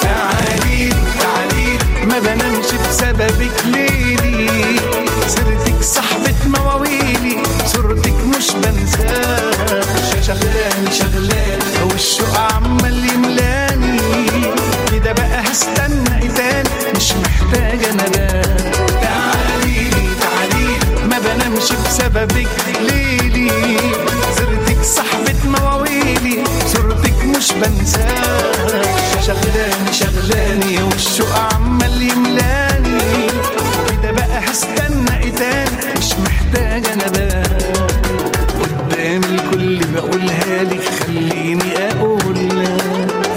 [0.02, 0.90] تعالي
[1.20, 4.48] تعالي ما بنامش بسببك ليلي.
[5.26, 5.67] سيرتك
[22.18, 22.48] بسببك
[22.80, 23.50] ليلي.
[24.36, 26.44] سيرتك صاحبة مواويلي.
[26.66, 28.52] صورتك مش بنساها.
[29.26, 33.26] شغلاني شغلاني والشوق عمال يملاني.
[34.02, 37.62] كده بقى هستنى إيه تاني مش محتاجة نبات
[38.60, 42.76] قدام الكل بقولها لك خليني أقولها.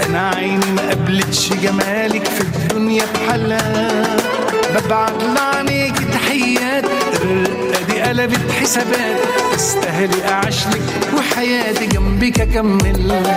[0.06, 4.16] أنا عيني ما قبلتش جمالك في الدنيا بحالها.
[4.70, 5.26] الرقة دي
[8.12, 9.16] قلبت حسابات
[9.54, 10.82] تستاهلي اعيشلك
[11.16, 13.36] وحياتي جنبك اكملها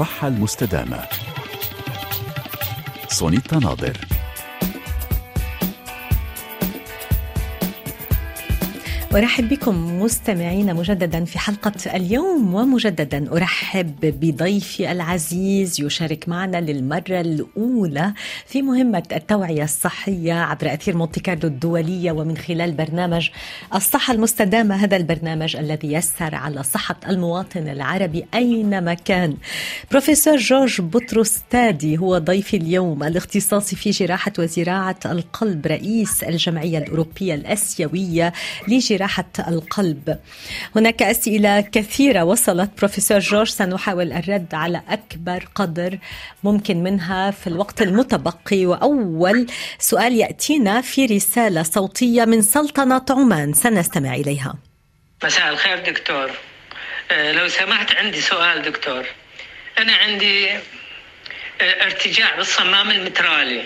[0.00, 1.08] الصحة المستدامة.
[3.08, 4.09] سونيتا ناظر.
[9.14, 18.12] أرحب بكم مستمعينا مجددا في حلقة اليوم ومجددا أرحب بضيفي العزيز يشارك معنا للمرة الأولى
[18.46, 23.28] في مهمة التوعية الصحية عبر أثير مونتي كارلو الدولية ومن خلال برنامج
[23.74, 29.36] الصحة المستدامة هذا البرنامج الذي يسهر على صحة المواطن العربي أينما كان.
[29.90, 37.34] بروفيسور جورج بطرس تادي هو ضيفي اليوم الاختصاصي في جراحة وزراعة القلب رئيس الجمعية الأوروبية
[37.34, 38.32] الأسيوية
[38.68, 38.99] لجراحة
[39.48, 40.18] القلب.
[40.76, 42.70] هناك أسئلة كثيرة وصلت.
[42.78, 45.98] بروفيسور جورج سنحاول الرد على أكبر قدر
[46.44, 48.66] ممكن منها في الوقت المتبقي.
[48.66, 49.46] وأول
[49.78, 53.52] سؤال يأتينا في رسالة صوتية من سلطنة عمان.
[53.52, 54.54] سنستمع إليها.
[55.24, 56.30] مساء الخير دكتور.
[57.10, 59.06] آه، لو سمحت عندي سؤال دكتور.
[59.78, 63.62] أنا عندي آه، ارتجاع بالصمام المترالي.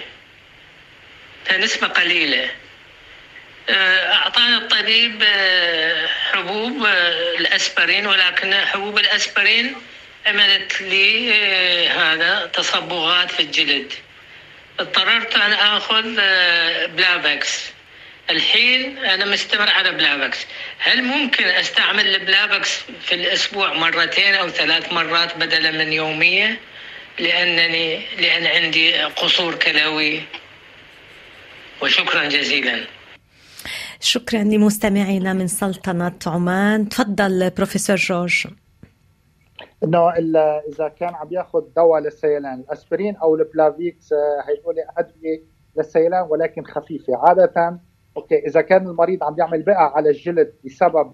[1.59, 2.51] نسبة قليلة.
[3.69, 9.75] آه، أعطاني الطبيب آه، حبوب آه، الأسبرين ولكن حبوب الأسبرين
[10.27, 11.33] عملت لي
[11.89, 13.93] هذا تصبغات في الجلد.
[14.81, 15.53] اضطررت أن
[16.19, 17.75] آه، بلافكس
[18.31, 20.39] الحين أنا مستمر على Plavix
[20.79, 26.61] هل ممكن أستعمل ال Plavix في الأسبوع مرتين أو ثلاث مرات بدلا من يومية؟
[27.19, 30.23] لأنني لأن عندي قصور كلوي.
[31.81, 32.85] وشكرا جزيلا.
[34.01, 36.89] شكرا لمستمعينا من سلطنة عمان.
[36.89, 38.47] تفضل بروفيسور جورج.
[39.85, 40.11] إنه
[40.69, 44.13] إذا كان عم ياخذ دواء للسيلان الأسبرين أو ال Plavix
[44.49, 45.43] هيدول أدوية
[45.77, 47.13] للسيلان ولكن خفيفة.
[47.17, 47.81] عادة
[48.17, 51.13] okay إذا كان المريض عم يعمل بقع على الجلد بسبب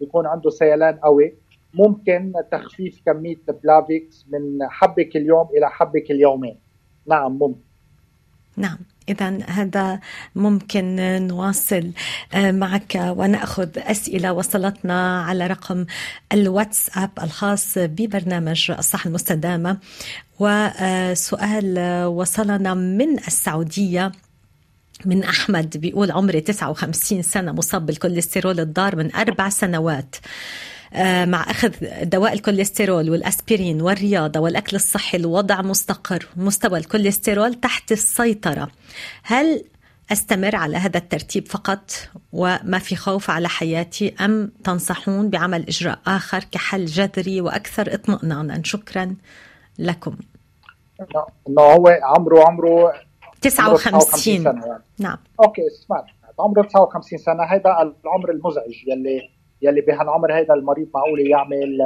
[0.00, 1.34] بيكون عنده سيلان قوي
[1.74, 6.58] ممكن تخفيف كمية ال Plavix من حبة كل يوم إلى حبة كل يومين.
[7.06, 7.60] نعم ممكن.
[8.56, 8.78] نعم.
[9.08, 10.00] إذا هذا
[10.34, 11.92] ممكن نواصل
[12.34, 15.86] آه، معك ونأخذ أسئلة وصلتنا على رقم
[16.32, 19.78] الواتساب الخاص ببرنامج الصحة المستدامة.
[20.40, 24.12] وسؤال وصلنا من السعودية
[25.04, 30.16] من أحمد بيقول عمري 59 سنة مصاب بالكوليسترول الضار من أربع سنوات.
[30.16, 30.28] آه،
[31.24, 38.68] مع أخذ دواء الكوليسترول والأسبرين والرياضة والأكل الصحي الوضع مستقر مستوى الكوليسترول تحت السيطرة.
[39.22, 39.64] هل
[40.12, 41.90] أستمر على هذا الترتيب فقط
[42.32, 49.16] وما في خوف على حياتي أم تنصحون بعمل إجراء آخر كحل جذري وأكثر اطمئنانا؟ شكرا
[49.78, 50.16] لكم.
[51.48, 52.92] انه هو عمره عمره
[53.40, 54.82] 59 سنة يعني.
[54.98, 55.18] نعم.
[55.40, 56.04] okay اسمع
[56.38, 59.30] عمره 59 سنة هذا العمر المزعج يلي
[59.62, 61.78] يلي بهالعمر هذا المريض معقول يعمل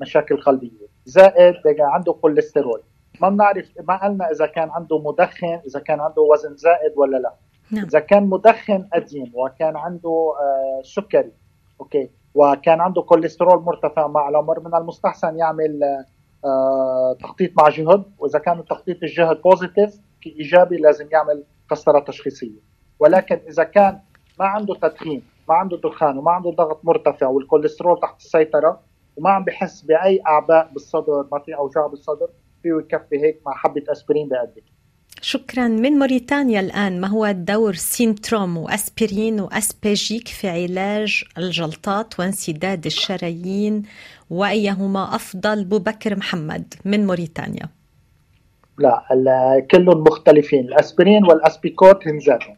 [0.00, 0.86] مشاكل قلبية.
[1.04, 2.82] زائد عنده كوليسترول.
[3.20, 7.34] ما بنعرف ما قلنا إذا كان عنده مدخن إذا كان عنده وزن زائد ولا لا.
[7.70, 7.84] نعم.
[7.84, 11.32] إذا كان مدخن قديم وكان عنده آه سكري
[11.80, 15.80] okay وكان عنده كوليسترول مرتفع مع العمر من المستحسن يعمل
[16.44, 18.04] آه تخطيط مع جهد.
[18.18, 22.60] وإذا كان تخطيط الجهد positive ايجابي لازم يعمل قسطره تشخيصية.
[22.98, 24.00] ولكن إذا كان
[24.40, 28.80] ما عنده تدخين ما عنده دخان وما عنده ضغط مرتفع والكوليسترول تحت السيطرة
[29.16, 32.28] وما عم بحس بأي أعباء بالصدر ما في أوجاع بالصدر
[32.62, 34.62] فيه يكفي هيك مع حبة أسبرين بقدم
[35.20, 35.68] شكرا.
[35.68, 43.82] من موريتانيا الآن ما هو دور Sintrom وأسبرين و Aspégic في علاج الجلطات وانسداد الشرايين
[44.30, 47.68] وأيهما أفضل؟ بكر محمد من موريتانيا.
[48.78, 50.60] لا كلهم مختلفين.
[50.60, 52.56] الأسبرين وال Aspicot هن ذاتهم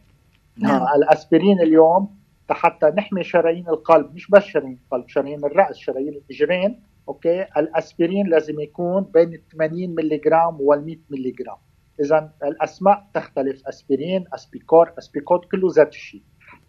[0.57, 0.85] نعم.
[0.95, 2.17] الأسبرين اليوم
[2.53, 8.59] حتى نحمي شرايين القلب مش بس شرايين القلب شرايين الرأس شرايين الاجرين okay؟ الأسبرين لازم
[8.59, 11.57] يكون بين 80 ملي جرام وال 100 ملي جرام
[11.99, 16.21] اذا الأسماء تختلف أسبرين Aspicor Aspicot كله ذات الشيء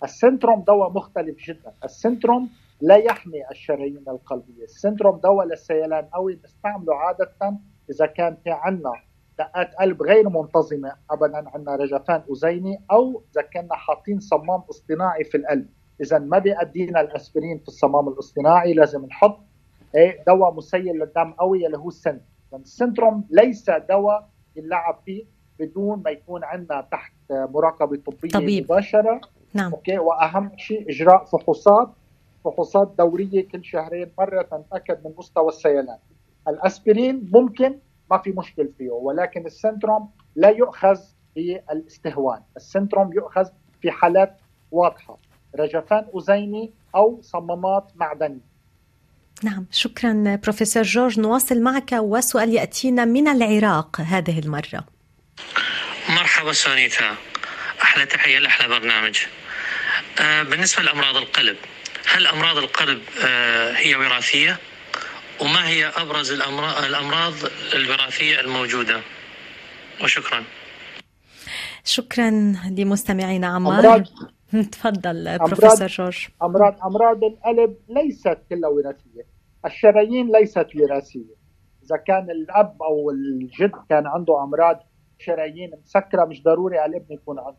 [0.05, 1.73] ال Sintrom دواء مختلف جدا.
[1.85, 4.64] ال Sintrom لا يحمي الشرايين القلبية.
[4.64, 7.59] ال Sintrom دواء للسيلان قوي نستعمله عادة
[7.91, 8.93] إذا كان في عندنا
[9.38, 11.44] دقات قلب غير منتظمه ابدا.
[11.55, 15.66] عندنا رجفان اذيني أو إذا كنا حاطين صمام اصطناعي في القلب.
[16.01, 19.38] إذا ما بيأدينا الأسبرين في الصمام الاصطناعي لازم نحط
[19.94, 22.23] إيه دواء مسيل للدم قوي اللي هو ال Sint
[22.55, 25.24] ال Sintrom ليس دواء يلعب فيه
[25.61, 28.64] بدون ما يكون عندنا تحت مراقبة طبية طبيب.
[28.64, 29.20] مباشرة.
[29.55, 29.72] نعم.
[29.73, 31.88] okay وأهم شيء إجراء فحوصات.
[32.44, 35.98] فحوصات دورية كل شهرين مرة تتأكد من مستوى السيلان.
[36.48, 37.79] الأسبرين ممكن
[38.11, 40.99] ما في مشكل فيه ولكن ال Sintrom لا يؤخذ
[41.37, 43.47] بالاستهوان ال Sintrom يؤخذ
[43.83, 44.37] في حالات
[44.71, 45.18] واضحة
[45.59, 48.49] رجفان أذيني أو صمامات معدنية.
[49.42, 51.21] نعم شكرا بروفيسور جورج.
[51.21, 54.85] نواصل معك وسؤال يأتينا من العراق هذه المرة.
[56.09, 57.14] مرحبا سونيتا.
[57.83, 59.18] أحلى تحية لأحلى برنامج.
[60.21, 61.57] آه بالنسبة لأمراض القلب
[62.07, 64.59] هل أمراض القلب آه هي وراثية؟
[65.40, 67.35] وما هي أبرز الأمراض
[67.74, 69.01] الوراثية الموجودة؟
[70.05, 70.44] وشكرا.
[71.85, 72.31] شكرا
[72.70, 73.81] لمستمعينا عمار.
[73.81, 74.03] أمراض
[74.72, 76.29] تفضل بروفيسور جورج.
[76.42, 79.27] أمراض أمراض القلب ليست كلها وراثية.
[79.66, 81.35] الشرايين ليست وراثية.
[81.85, 84.81] إذا كان الأب أو الجد كان عنده أمراض
[85.18, 87.59] شرايين مسكرة مش ضروري على الابن يكون عنده.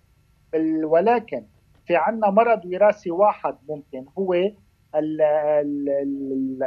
[0.87, 1.45] ولكن
[1.87, 4.33] في عندنا مرض وراثي واحد ممكن هو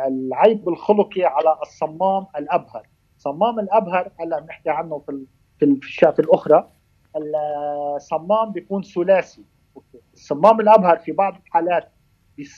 [0.07, 2.87] العيب الخلقي على الصمام الأبهر.
[3.19, 5.27] صمام الأبهر هلأ بنحكي عنه في
[5.59, 6.69] في الشاف الأخرى
[7.97, 9.45] الصمام بيكون ثلاثي.
[10.15, 11.93] الصمام الأبهر في بعض الحالات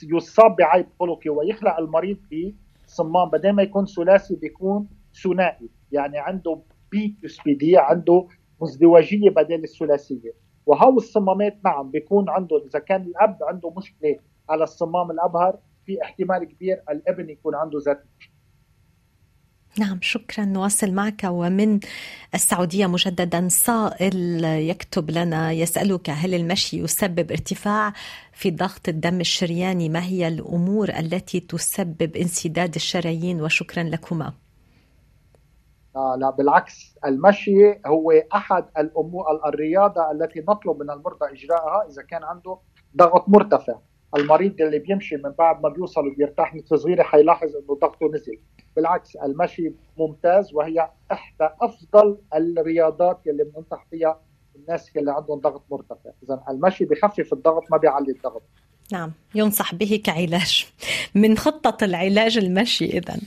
[0.03, 2.53] يصاب بعيب خلقي ويخلق المريض في
[2.87, 4.87] صمام بدل ما يكون ثلاثي بيكون
[5.23, 5.69] ثنائي.
[5.91, 6.59] يعني عنده
[6.91, 8.27] bicuspidie عنده
[8.61, 10.33] مزدوجية بدل الثلاثية.
[10.65, 14.19] وهو الصمامات نعم بيكون عنده إذا كان الأب عنده مشكلة
[14.49, 18.03] على الصمام الأبهر في احتمال كبير الابن يكون عنده ذات
[19.79, 20.45] نعم شكرا.
[20.45, 21.21] نواصل معك.
[21.23, 21.79] ومن
[22.33, 27.93] السعودية مجددا صائل يكتب لنا يسألك هل المشي يسبب ارتفاع
[28.33, 34.33] في ضغط الدم الشرياني؟ ما هي الأمور التي تسبب انسداد الشرايين؟ وشكرا لكما.
[35.95, 36.95] آه لا بالعكس.
[37.05, 42.57] المشي هو أحد الأمور الرياضة التي نطلب من المرضى إجراءها إذا كان عنده
[42.97, 43.75] ضغط مرتفع.
[44.15, 48.39] المريض اللي بيمشي من بعد ما بيوصل وبيرتاح نفس صغيره حيلاحظ إنه ضغطه نزل.
[48.75, 54.21] بالعكس المشي ممتاز وهي إحدى أفضل الرياضات اللي بننصح فيها
[54.55, 56.09] الناس اللي عندهم ضغط مرتفع.
[56.23, 58.43] اذا المشي بخفف الضغط ما بيعلي الضغط.
[58.91, 60.65] نعم ينصح به كعلاج.
[61.15, 63.17] من خطة العلاج المشي إذا.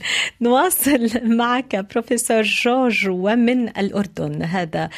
[0.41, 4.43] نواصل معك بروفيسور جورج ومن الأردن.
[4.43, 4.89] هذا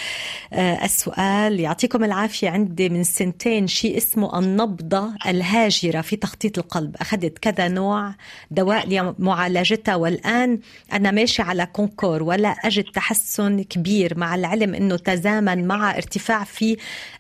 [0.53, 1.59] آه، السؤال.
[1.59, 2.49] يعطيكم العافية.
[2.49, 6.95] عندي من سنتين شيء اسمه النبضة الهاجرة في تخطيط القلب.
[7.01, 8.15] أخذت كذا نوع
[8.51, 10.59] دواء لمعالجتها والآن
[10.93, 16.77] أنا ماشي على كونكور ولا أجد تحسن كبير مع العلم أنه تزامن مع ارتفاع في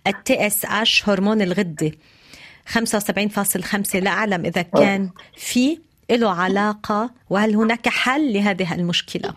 [0.07, 1.91] ال TSH هرمون الغدة.
[2.67, 5.79] 75.5 لا أعلم إذا كان في
[6.11, 9.33] له علاقة وهل هناك حل لهذه المشكلة؟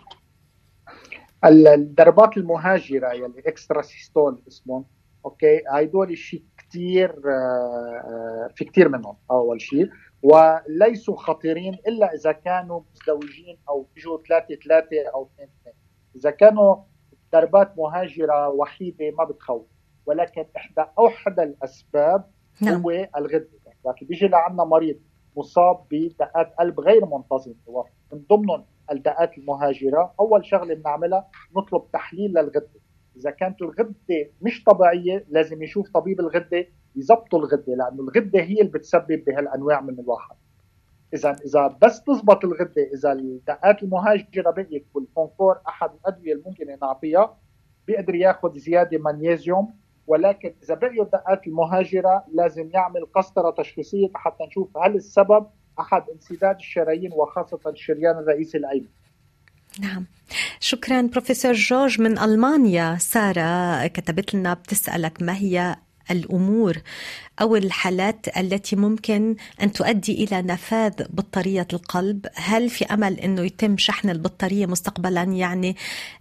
[1.45, 4.85] الضربات المهاجرة يلي extrasystoles اسمهم
[5.25, 9.89] أوكي؟ هدول شيء كثير آه، آه، في كثير منهم أول شيء.
[10.23, 15.75] وليسوا خطيرين إلا إذا كانوا مزدوجين أو بيجوا ثلاثة ثلاثة أو اثنين اثنين.
[16.15, 16.75] إذا كانوا
[17.33, 19.65] ضربات مهاجرة وحيدة ما بتخوف.
[20.05, 22.31] ولكن إحدى أوحد الأسباب
[22.61, 22.81] نعم.
[22.81, 23.49] هو الغده
[23.85, 24.97] لكن بيجي لعنا مريض
[25.37, 27.55] مصاب بدقات قلب غير منتظمه
[28.13, 30.13] من ضمنهم الدقات المهاجرة.
[30.19, 31.27] أول شغلة بنعملها
[31.57, 32.69] نطلب تحليل للغدة.
[33.17, 38.71] إذا كانت الغدة مش طبيعية لازم يشوف طبيب الغدة يظبطوا الغدة لأنه الغدة هي اللي
[38.71, 40.35] بتسبب بهالأنواع من الواحد.
[41.13, 47.37] إذا إذا بس تزبط الغدة إذا الدقات المهاجرة بقيت والكونكور أحد الأدوية الممكنه نعطيها
[47.87, 49.73] بيقدر ياخذ زيادة مغنيسيوم
[50.07, 55.47] ولكن إذا بقيوا الدقات المهاجره لازم يعمل قسطرة تشخيصية حتى نشوف هل السبب
[55.79, 58.87] احد انسداد الشرايين وخاصة الشريان الرئيسي الأيمن.
[59.81, 60.05] نعم
[60.59, 65.75] شكرا بروفيسور جورج من ألمانيا سارة كتبت لنا بتسألك ما هي
[66.11, 66.77] الأمور
[67.41, 73.77] أو الحالات التي ممكن أن تؤدي إلى نفاذ بطارية القلب، هل في أمل إنه يتم
[73.77, 75.75] شحن البطارية مستقبلا؟ يعني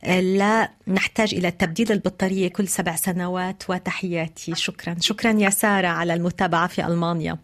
[0.04, 6.14] آه، لا نحتاج إلى تبديل البطارية كل سبع سنوات وتحياتي، شكرا، شكرا يا سارة على
[6.14, 7.38] المتابعة في ألمانيا.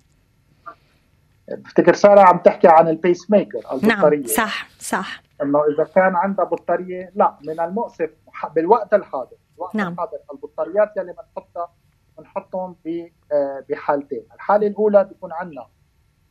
[1.56, 5.22] بفتكر سارة عم تحكي عن البيس ميكر البطاريه نعم صح صح.
[5.42, 8.10] إنه إذا كان عندها بطارية لا من المؤسف
[8.54, 9.92] بالوقت الحاضر الوقت نعم.
[9.92, 11.72] الحاضر البطاريات يلي بنحطها
[12.20, 12.76] بنحطهم
[13.32, 14.22] آه، بحالتين.
[14.34, 15.66] الحالة الأولى بيكون عندنا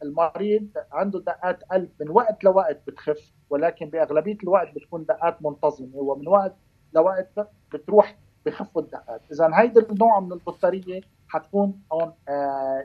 [0.04, 6.28] المريض عنده دقات قلب من وقت لوقت بتخف ولكن بأغلبية الوقت بتكون دقات منتظمة ومن
[6.28, 6.56] وقت
[6.94, 9.22] لوقت بتروح بخفوا الدقات.
[9.32, 12.14] إذا هيدا النوع من البطارية حتكون on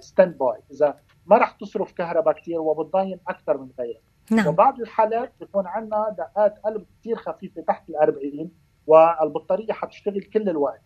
[0.01, 4.01] standby إذا ما رح تصرف كهرباء كثير وبتضاين أكثر من غيرها.
[4.31, 4.47] نعم.
[4.47, 8.51] وبعض الحالات بيكون عندنا دقات قلب كثير خفيفة تحت ال 40
[8.87, 10.83] والبطارية حتشتغل كل الوقت.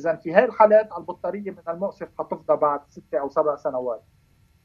[0.00, 4.02] إذا في هاي الحالات البطارية من المؤسف حتفضى بعد ستة أو سبع سنوات.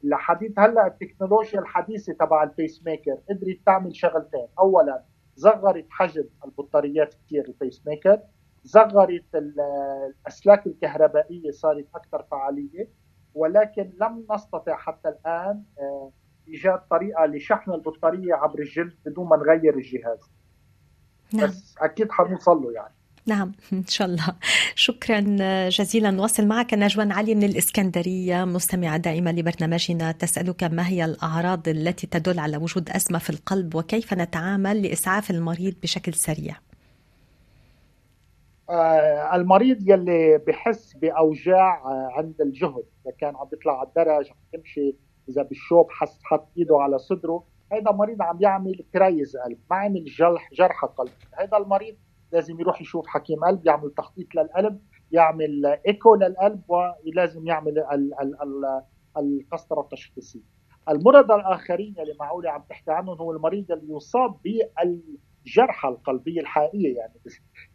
[0.04, 5.04] لحديث هلأ التكنولوجيا الحديثة تبع ال pacemaker قدرت تعمل شغلتين اولا
[5.36, 8.20] صغرت حجم البطاريات كثير ال pacemaker.
[8.64, 12.90] صغرت الأسلاك الكهربائية صارت أكثر فعالية.
[13.34, 16.12] ولكن لم نستطع حتى الآن آه،
[16.48, 20.32] إيجاد طريقة لشحن البطارية عبر الجلد بدون ما نغير الجهاز.
[21.34, 21.48] نعم.
[21.48, 22.94] بس أكيد حنوصل له يعني.
[23.28, 24.36] نعم إن شاء الله.
[24.76, 25.20] شكرا
[25.70, 26.12] جزيلا.
[26.12, 28.46] نواصل معك نجوان علي من الإسكندرية.
[28.46, 34.14] مستمعة دائمة لبرنامجنا تسألك ما هي الأعراض التي تدل على وجود أزمة في القلب وكيف
[34.14, 36.56] نتعامل لإسعاف المريض بشكل سريع؟
[38.70, 42.84] آه المريض يلي بحس بأوجاع آه عند الجهد.
[43.06, 44.96] إذا كان عم بيطلع على الدرج عم يمشي
[45.30, 50.06] إذا بالشوب حس حط إيده على صدره هذا مريض عم يعمل كريز قلب ما عمل
[50.06, 51.12] جرح جرح قلب.
[51.40, 51.96] هذا المريض
[52.32, 57.84] لازم يروح يشوف حكيم قلب يعمل تخطيط للقلب يعمل إيكو للقلب ولازم يعمل
[59.18, 60.56] القسطره التشخيصية.
[60.90, 67.14] المرضى الآخرين اللي معقولة عم تحكي عنهم هو المريض اللي يصاب بالجرحى القلبية الحقيقيه يعني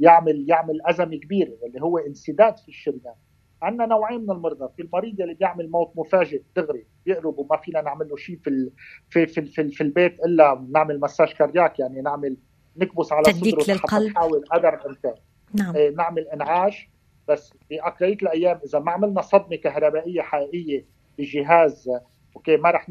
[0.00, 3.14] يعمل يعمل أزمة كبيرة اللي هو انسداد في الشريان.
[3.62, 8.08] عندنا نوعين من المرضى في المريض اللي بيعمل موت مفاجئ دغري بيقلب وما فينا نعمل
[8.08, 8.70] له شيء في
[9.10, 12.36] في في, في, في البيت إلا نعمل massage cardiaque يعني نعمل
[12.76, 15.14] نكبس على صدره للقلب نحاول قدر الامكان
[15.54, 15.76] نعم.
[15.76, 16.88] إيه، نعمل انعاش
[17.28, 20.84] بس في اكثريه الأيام إذا ما عملنا صدمة كهربائية حقيقية
[21.18, 21.90] بجهاز
[22.36, 22.88] أوكي ما رح.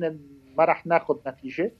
[0.57, 1.73] ما رح ناخذ نتيجة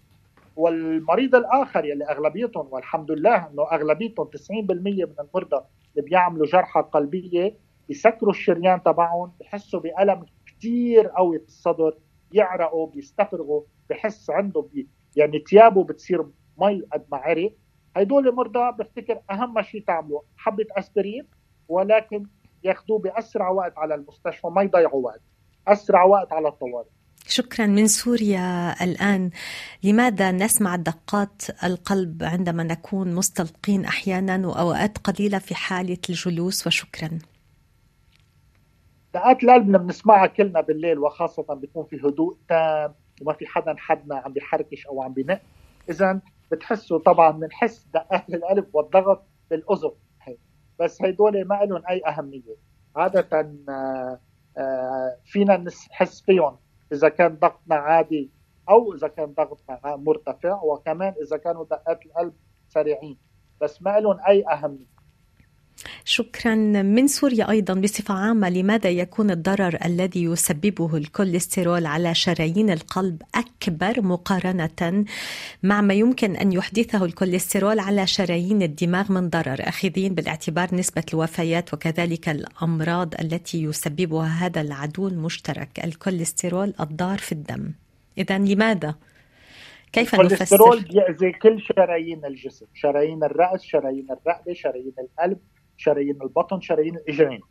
[0.55, 7.57] والمريض الآخر يلي أغلبيتهم والحمد لله إنه أغلبيتهم 90% من المرضى اللي بيعملوا جرحى قلبية
[7.87, 11.97] بيسكروا الشريان تبعهم بحسوا بألم كثير قوي بالصدر
[12.31, 16.25] يعرقوا بيستفرغوا بحس عنده بي يعني ثيابه بتصير
[16.57, 17.53] مي قد ما عرق
[17.99, 21.27] هدول مرضى بفتكر أهم شيء تعملوا حبة أسبرين
[21.67, 22.25] ولكن
[22.63, 25.21] ياخذوه بأسرع وقت على المستشفى ما يضيعوا وقت
[25.67, 26.87] أسرع وقت على الطوارئ.
[27.27, 29.29] شكرا من سوريا الآن.
[29.83, 37.19] لماذا نسمع دقات القلب عندما نكون مستلقين أحيانا وأوقات قليلة في حالة الجلوس؟ وشكرا.
[39.13, 44.33] دقات القلب بنسمعها كلنا بالليل وخاصة بيكون في هدوء تام وما في حدا حدنا عم
[44.33, 45.41] بيحركش أو عم بينق
[45.89, 46.19] اذا
[46.51, 49.91] بتحسوا طبعا بنحس دقات القلب والضغط بالاذن
[50.79, 52.55] بس هدول ما لهم أي أهمية.
[52.95, 53.39] عادة
[53.69, 54.19] آه،
[54.57, 56.59] آه، فينا نحس فيهم
[56.93, 58.31] إذا كان ضغطنا عادي
[58.69, 62.33] أو إذا كان ضغطنا مرتفع وكمان إذا كانوا دقات القلب
[62.67, 63.19] سريعين.
[63.61, 64.98] بس ما لهم أي أهمية.
[66.05, 73.21] شكرا من سوريا أيضا بصفة عامة لماذا يكون الضرر الذي يسببه الكوليسترول على شرايين القلب
[73.35, 75.05] أكبر مقارنة
[75.63, 81.73] مع ما يمكن أن يحدثه الكوليسترول على شرايين الدماغ من ضرر؟ أخذين بالاعتبار نسبة الوفيات
[81.73, 87.71] وكذلك الأمراض التي يسببها هذا العدو المشترك الكوليسترول الضار في الدم.
[88.17, 88.95] اذا لماذا؟
[89.93, 95.39] كيف نفسر؟ الكوليسترول بيأذي كل شرايين الجسم شرايين الرأس شرايين الرقبة شرايين القلب.
[95.79, 97.41] شرايين البطن شرايين الإجرين.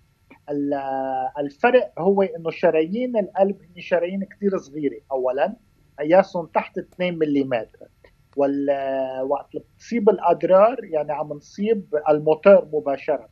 [1.39, 5.01] الفرق هو إنه شرايين القلب هي شرايين كثير صغيرة.
[5.13, 5.57] اولا
[5.99, 7.67] قياسهم تحت 2 ملم
[9.23, 13.29] وقت بتصيب الأضرار يعني عم نصيب الموتور مباشرة.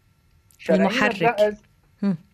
[0.59, 1.23] شرايين المحرك.
[1.23, 1.63] الرأس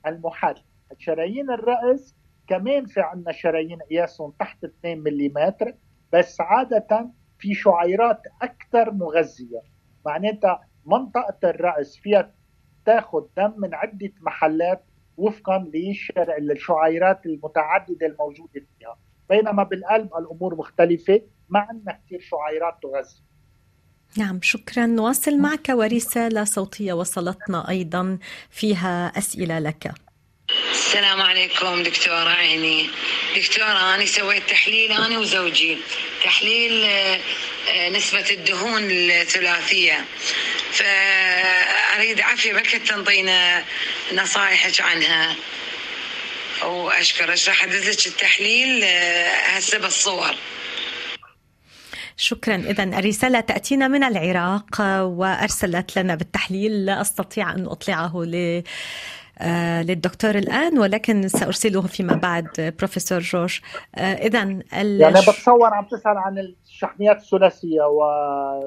[0.06, 0.62] المحرك.
[0.98, 5.52] شرايين الرأس كمان في عندنا شرايين قياسهم تحت 2 ملم
[6.12, 9.62] بس عادة في شعيرات أكثر مغذية.
[10.06, 12.34] معناتها منطقة الرأس فيها
[12.86, 14.84] تاخذ دم من عدة محلات
[15.16, 15.70] وفقا
[16.38, 18.96] للشعيرات المتعددة الموجودة فيها.
[19.28, 23.22] بينما بالقلب الأمور مختلفة ما عندنا كثير شعيرات تغذي.
[24.18, 24.86] نعم شكرا.
[24.86, 28.18] نواصل معك ورسالة صوتية وصلتنا أيضا
[28.50, 29.94] فيها أسئلة لك.
[30.72, 32.90] السلام عليكم دكتورة عيني.
[33.36, 35.78] دكتورة أنا سويت تحليل أنا وزوجي.
[36.24, 37.20] تحليل آه،
[37.70, 40.04] آه، نسبة الدهون الثلاثية.
[40.72, 43.64] فأريد عافية بلكي تنطينا
[44.12, 45.36] نصائحك عنها؟
[46.64, 47.48] وأشكرك.
[47.48, 50.34] راح أدزك التحليل؟ آه، هسه بالصور.
[52.16, 52.56] شكرا.
[52.56, 58.62] إذا الرسالة تأتينا من العراق وأرسلت لنا بالتحليل لا أستطيع أن أطلعه ل
[59.82, 63.60] للدكتور الآن ولكن سأرسله فيما بعد بروفيسور جورج.
[63.94, 64.38] آه، إذا
[64.72, 68.02] يعني بتصور عم تسأل عن الشحميات الثلاثية و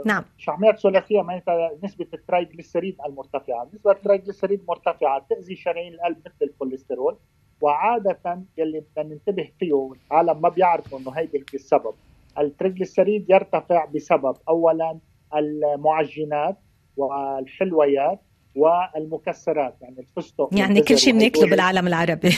[0.05, 0.23] نعم.
[0.37, 3.67] الشحميات الثلاثية معناتها نسبة ال triglycérides المرتفعة.
[3.73, 7.17] نسبة ال triglycérides مرتفعة تأذي شرايين القلب مثل الكوليسترول
[7.61, 11.93] وعادة يلي بدنا ننتبه فيه العالم ما بيعرفوا إنه هيدي هي السبب.
[12.37, 14.97] ال triglycérides يرتفع بسبب اولا
[15.35, 16.57] المعجنات
[16.97, 18.19] والحلويات
[18.55, 22.29] والمكسرات يعني الفستق يعني كل شيء بناكله بالعالم العربي.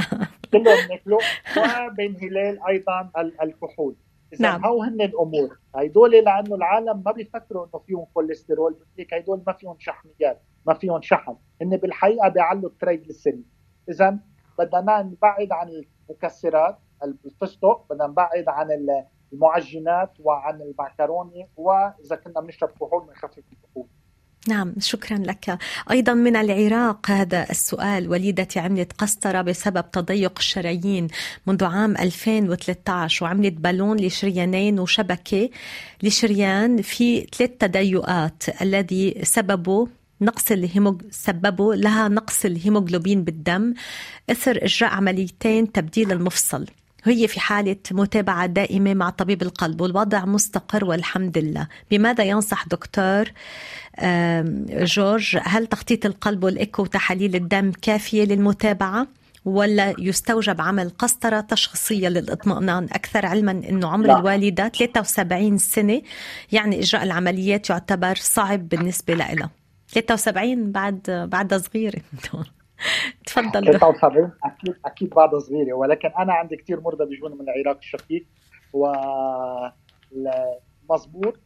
[0.52, 1.18] كله بناكله
[1.86, 3.10] وبين هلال أيضا
[3.42, 3.96] الكحول.
[4.40, 4.64] نعم.
[4.64, 9.76] هو هن الأمور؟ هدول لأنه العالم ما بيفكروا إنه فيهم كوليسترول بتلك هدول ما فيهم
[9.78, 11.34] شحميات ما فيهم شحم.
[11.62, 13.46] هن بالحقيقة بيعلوا ال triglycérides
[13.88, 14.18] اذا
[14.58, 15.68] بدنا نبعد عن
[16.10, 18.68] المكسرات الفستق بدنا نبعد عن
[19.32, 23.86] المعجنات وعن المعكرونة وإذا كنا بنشرب كحول بنخفف الكحول.
[24.48, 25.58] نعم شكرا لك.
[25.90, 31.08] أيضا من العراق هذا السؤال وليدتي عملت قسطرة بسبب تضيق الشرايين
[31.46, 35.50] منذ عام 2013 وعملت بالون لشريانين وشبكة
[36.02, 39.88] لشريان في ثلاث تضيقات الذي سببه
[40.20, 43.74] نقص الهيموج سببه لها نقص الهيموغلوبين بالدم
[44.30, 46.66] إثر إجراء عمليتين تبديل المفصل.
[47.04, 53.32] هي في حالة متابعة دائمة مع طبيب القلب والوضع مستقر والحمد لله بماذا ينصح دكتور
[54.70, 59.06] جورج هل تخطيط القلب والإيكو وتحاليل الدم كافية للمتابعة؟
[59.44, 64.18] ولا يستوجب عمل قسطرة تشخيصية للإطمئنان أكثر علما أنه عمر لا.
[64.18, 66.02] الوالدة 73 سنة
[66.52, 69.50] يعني إجراء العمليات يعتبر صعب بالنسبة لها
[69.88, 72.00] 73 بعد بعد صغيرة
[73.26, 73.78] تفضل.
[73.78, 78.26] 73 أكيد أكيد بعد صغيره ولكن أنا عندي كثير مرضى بيجوني من العراق الشقيق
[78.72, 78.92] و
[80.90, 81.38] مضبوط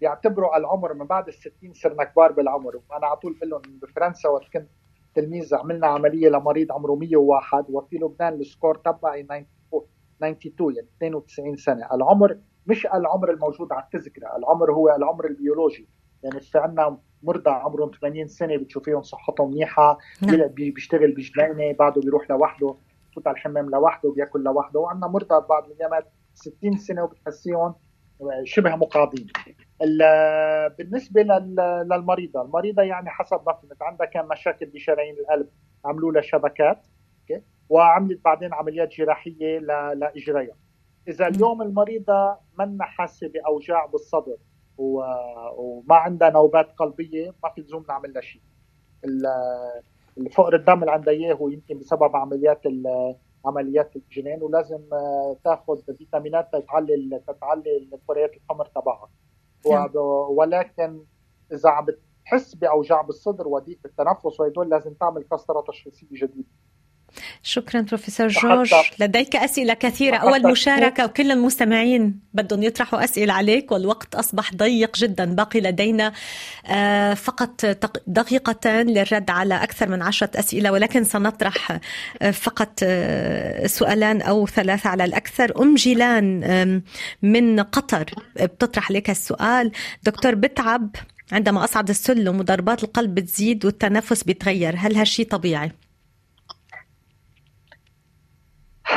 [0.00, 4.28] بيعتبروا العمر من بعد ال 60 صرنا كبار بالعمر وأنا على طول بقول لهم بفرنسا
[4.28, 4.68] وقت كنت
[5.14, 11.88] تلميذ عملنا عملية لمريض عمره 101 وفي لبنان ال score تبعي 92 يعني 92 سنة.
[11.94, 15.88] العمر مش العمر الموجود على التذكرة، العمر هو العمر البيولوجي،
[16.22, 20.46] يعني في عندنا مرضى عمرهم 80 سنة بتشوفيهم صحتهم منيحة نعم.
[20.48, 22.74] بيشتغل بجنينة بعده بيروح لوحده
[23.10, 27.74] بفوت على الحمام لوحده بياكل لوحده وعندنا مرضى بعض الايامات 60 سنة وبتحسيهم
[28.44, 29.26] شبه مقاضين.
[30.78, 35.48] بالنسبة للمريضة المريضة يعني حسب ما فهمت عندها كان مشاكل بشرايين القلب
[35.84, 36.86] عملوا لها شبكات
[37.68, 39.58] وعملت بعدين عمليات جراحية
[39.94, 40.56] لإجريها.
[41.08, 44.36] إذا اليوم المريضة منا حاسة بأوجاع بالصدر؟
[44.78, 48.42] وما عندها نوبات قلبية ما في لزوم نعمل لها شيء.
[50.18, 52.62] الفقر الدم اللي عندها إياه هو يمكن بسبب عمليات
[53.44, 59.10] عمليات الجنين ولازم آه، تاخذ فيتامينات تتعلي تتعلي كريات الحمر تبعها.
[59.70, 59.90] نعم.
[60.36, 61.04] ولكن
[61.52, 66.48] إذا عم بتحس بأوجاع بالصدر وضيق بالتنفس وهدول لازم تعمل قسطره تشخيصيه جديده
[67.42, 68.74] شكرا بروفيسور جورج.
[68.98, 70.16] لديك أسئلة كثيرة.
[70.16, 75.24] أول مشاركة وكل المستمعين بدهم يطرحوا أسئلة عليك والوقت أصبح ضيق جدا.
[75.24, 76.12] باقي لدينا
[76.66, 77.66] آه، فقط
[78.06, 81.78] دقيقتان للرد على أكثر من عشرة أسئلة ولكن سنطرح
[82.22, 85.62] آه، فقط آه، سؤالان أو ثلاثة على الأكثر.
[85.62, 86.82] أم جيلان
[87.22, 88.04] من قطر
[88.36, 89.72] بتطرح لك السؤال.
[90.02, 90.96] دكتور بتعب
[91.32, 94.74] عندما أصعد السلم وضربات القلب بتزيد والتنفس بيتغير.
[94.78, 95.72] هل هالشي طبيعي؟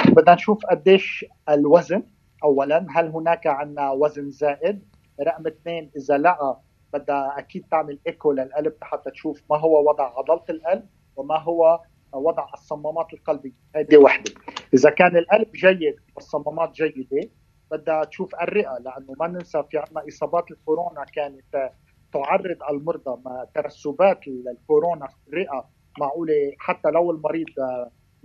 [0.07, 2.03] بدنا نشوف قديش الوزن
[2.43, 4.83] اولا هل هناك عندنا وزن زائد؟
[5.27, 6.61] رقم اثنين إذا لقى
[6.93, 10.85] بدها أكيد تعمل إيكو للقلب حتى تشوف ما هو وضع عضلة القلب
[11.15, 11.79] وما هو
[12.13, 13.51] وضع الصمامات القلبية.
[13.75, 14.31] هذه وحدة.
[14.73, 17.29] إذا كان القلب جيد والصمامات جيدة
[17.71, 21.71] بدها تشوف الرئة لأنه ما ننسى في عندنا إصابات الكورونا كانت
[22.13, 25.69] تعرض المرضى ما ترسبات الكورونا في الرئة
[25.99, 27.47] معقولة حتى لو المريض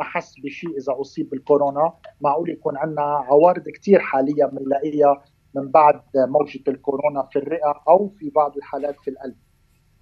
[0.01, 1.93] ما حس بشيء إذا أصيب بالكورونا.
[2.21, 5.25] معقول يكون عندنا عوارض كثير حاليا بنلاقيها
[5.55, 9.37] من بعد موجة الكورونا في الرئة أو في بعض الحالات في القلب.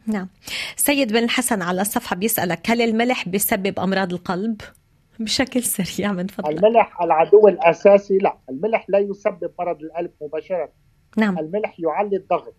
[0.07, 0.29] نعم.
[0.77, 4.61] سيد بن الحسن على الصفحة بيسألك هل الملح بيسبب أمراض القلب؟
[5.21, 6.65] بشكل سريع من فضلك.
[6.65, 8.39] الملح العدو الأساسي لا.
[8.51, 10.73] الملح لا يسبب مرض القلب مباشرة.
[11.17, 11.39] نعم.
[11.39, 12.55] الملح يعلي الضغط.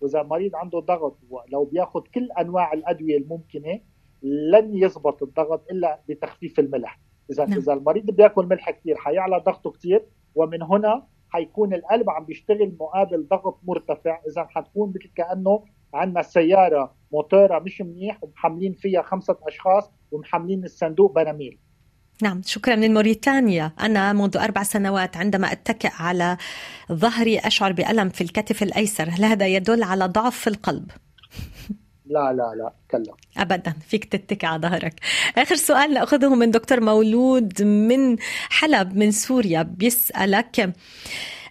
[0.00, 1.18] وإذا مريض عنده ضغط
[1.52, 3.80] لو بياخذ كل أنواع الأدوية الممكنة
[4.22, 7.00] لن يضبط الضغط إلا بتخفيف الملح
[7.30, 7.58] اذا نعم.
[7.58, 10.04] إذا المريض بياكل ملح كثير حيعلى ضغطه كثير
[10.34, 15.64] ومن هنا حيكون القلب عم بيشتغل مقابل ضغط مرتفع إذا حتكون مثل كأنه
[15.94, 21.58] عندنا سيارة موتورها مش منيح ومحملين فيها خمسة أشخاص ومحملين الصندوق براميل
[22.22, 26.36] نعم شكرا من موريتانيا أنا منذ أربع سنوات عندما أتكئ على
[26.92, 30.90] ظهري أشعر بألم في الكتف الأيسر هل هذا يدل على ضعف في القلب؟
[32.12, 34.94] لا لا لا كلا ابدا فيك تتكي على ظهرك.
[35.38, 38.16] آخر سؤال نأخذه من دكتور مولود من
[38.50, 40.72] حلب من سوريا بيسألك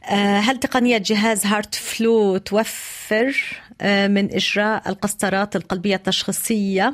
[0.05, 3.35] آه، هل تقنية جهاز هارت فلو توفر
[3.81, 6.93] آه، من إجراء القسطرات القلبية التشخيصية؟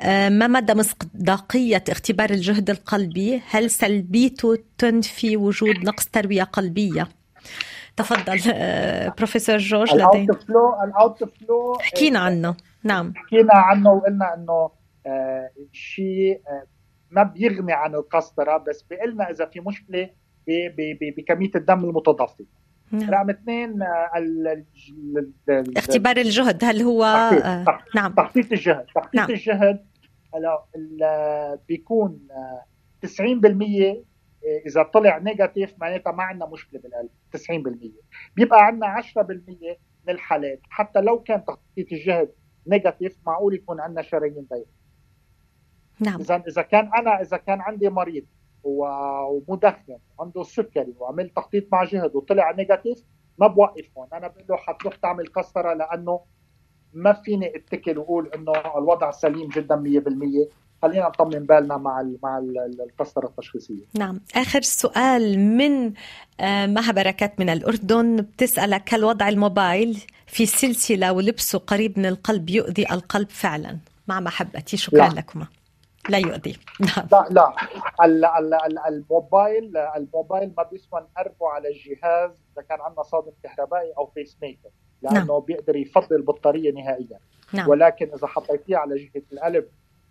[0.00, 7.08] آه، ما مدى مصداقية اختبار الجهد القلبي؟ هل سلبيته تنفي وجود نقص تروية قلبية؟
[7.96, 8.40] تفضل
[9.18, 12.54] بروفيسور جورج الاوت فلو ال outflow حكينا عنه.
[12.86, 14.70] نعم حكينا عنه وقلنا إنه
[15.06, 16.66] آه شيء آه
[17.10, 20.10] ما بيغني عن القسطره بس بيقلنا إذا في مشكلة
[21.16, 22.44] بكمية الدم المتدفق
[22.92, 23.10] نعم.
[23.10, 24.64] رقم اثنين آه،
[25.76, 27.30] اختبار الجهد هل هو
[27.66, 27.94] تخطيط.
[27.96, 29.30] نعم تخطيط الجهد تخطيط نعم.
[29.30, 29.84] الجهد
[31.68, 32.28] بيكون
[33.06, 37.90] 90% آه، إذا طلع negative معناتها ما عندنا مشكلة بالقلب 90%
[38.36, 39.06] بيبقى عندنا 10%
[40.06, 42.30] من الحالات حتى لو كان تخطيط الجهد
[42.66, 44.70] negative معقول يكون عندنا شرايين ضيقه
[46.00, 46.20] نعم.
[46.20, 48.24] اذا إذا كان أنا إذا كان عندي مريض
[48.64, 53.04] ومدخن وعنده السكري وعمل تخطيط مع جهد وطلع negative
[53.38, 54.08] ما بوقف هون.
[54.12, 56.20] أنا بقول له حتروح تعمل قسطره لأنه
[56.92, 62.38] ما فيني اتكل وأقول إنه الوضع سليم جدا 100% خلينا نطمن بالنا مع مع
[62.80, 63.84] القسطره التشخيصية.
[63.94, 65.92] نعم، آخر سؤال من
[66.40, 72.50] آه، مها بركات من الأردن بتسألك هل وضع الموبايل في سلسلة ولبسه قريب من القلب
[72.50, 75.14] يؤذي القلب فعلا؟ مع محبتي شكرا لا.
[75.14, 75.46] لكما.
[76.08, 77.06] لا يؤذي نعم.
[77.12, 77.52] لا لا
[78.04, 83.92] ال ال ال الموبايل الموبايل ما بيسوى نقربه على الجهاز إذا كان عندنا صادم كهربائي
[83.98, 84.68] أو فيس ميكر
[85.02, 85.40] لأنه نعم.
[85.40, 87.18] بيقدر يفضي البطاريه نهائيا
[87.52, 87.68] نعم.
[87.68, 89.68] ولكن إذا حطيتيه على جهة القلب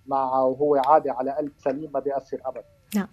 [0.08, 2.66] مع وهو عادي على قلب سليم ما بيأثر ابدا.
[2.96, 3.08] نعم.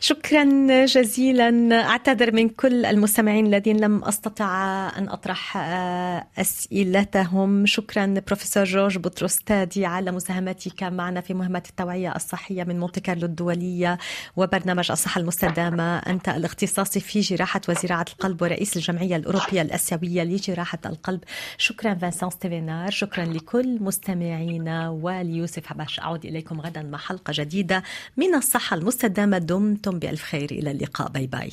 [0.00, 0.44] شكرا
[0.84, 1.80] جزيلا.
[1.88, 4.46] أعتذر من كل المستمعين الذين لم أستطع
[4.98, 7.66] أن أطرح آه، أسئلتهم.
[7.66, 9.38] شكرا بروفيسور جورج بطرس
[9.76, 13.98] على مساهمتك معنا في مهمة التوعية الصحية من مونتي كارلو الدولية
[14.36, 15.98] وبرنامج الصحة المستدامة.
[15.98, 21.20] أنت الاختصاصي في جراحة وزراعة القلب ورئيس الجمعية الأوروبية الأسيوية لجراحة القلب.
[21.58, 27.82] شكرا فانسان ستيفينار شكرا لكل مستمعينا وليوسف حباش أعود إليكم غدا مع حلقة جديدة
[28.16, 29.38] من الصحة المستدامة.
[29.66, 31.50] دمتم بألف خير إلى اللقاء bye bye.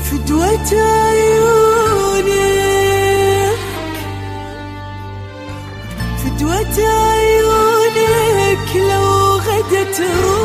[0.00, 1.55] فدوة عيونك
[9.96, 10.35] فدوة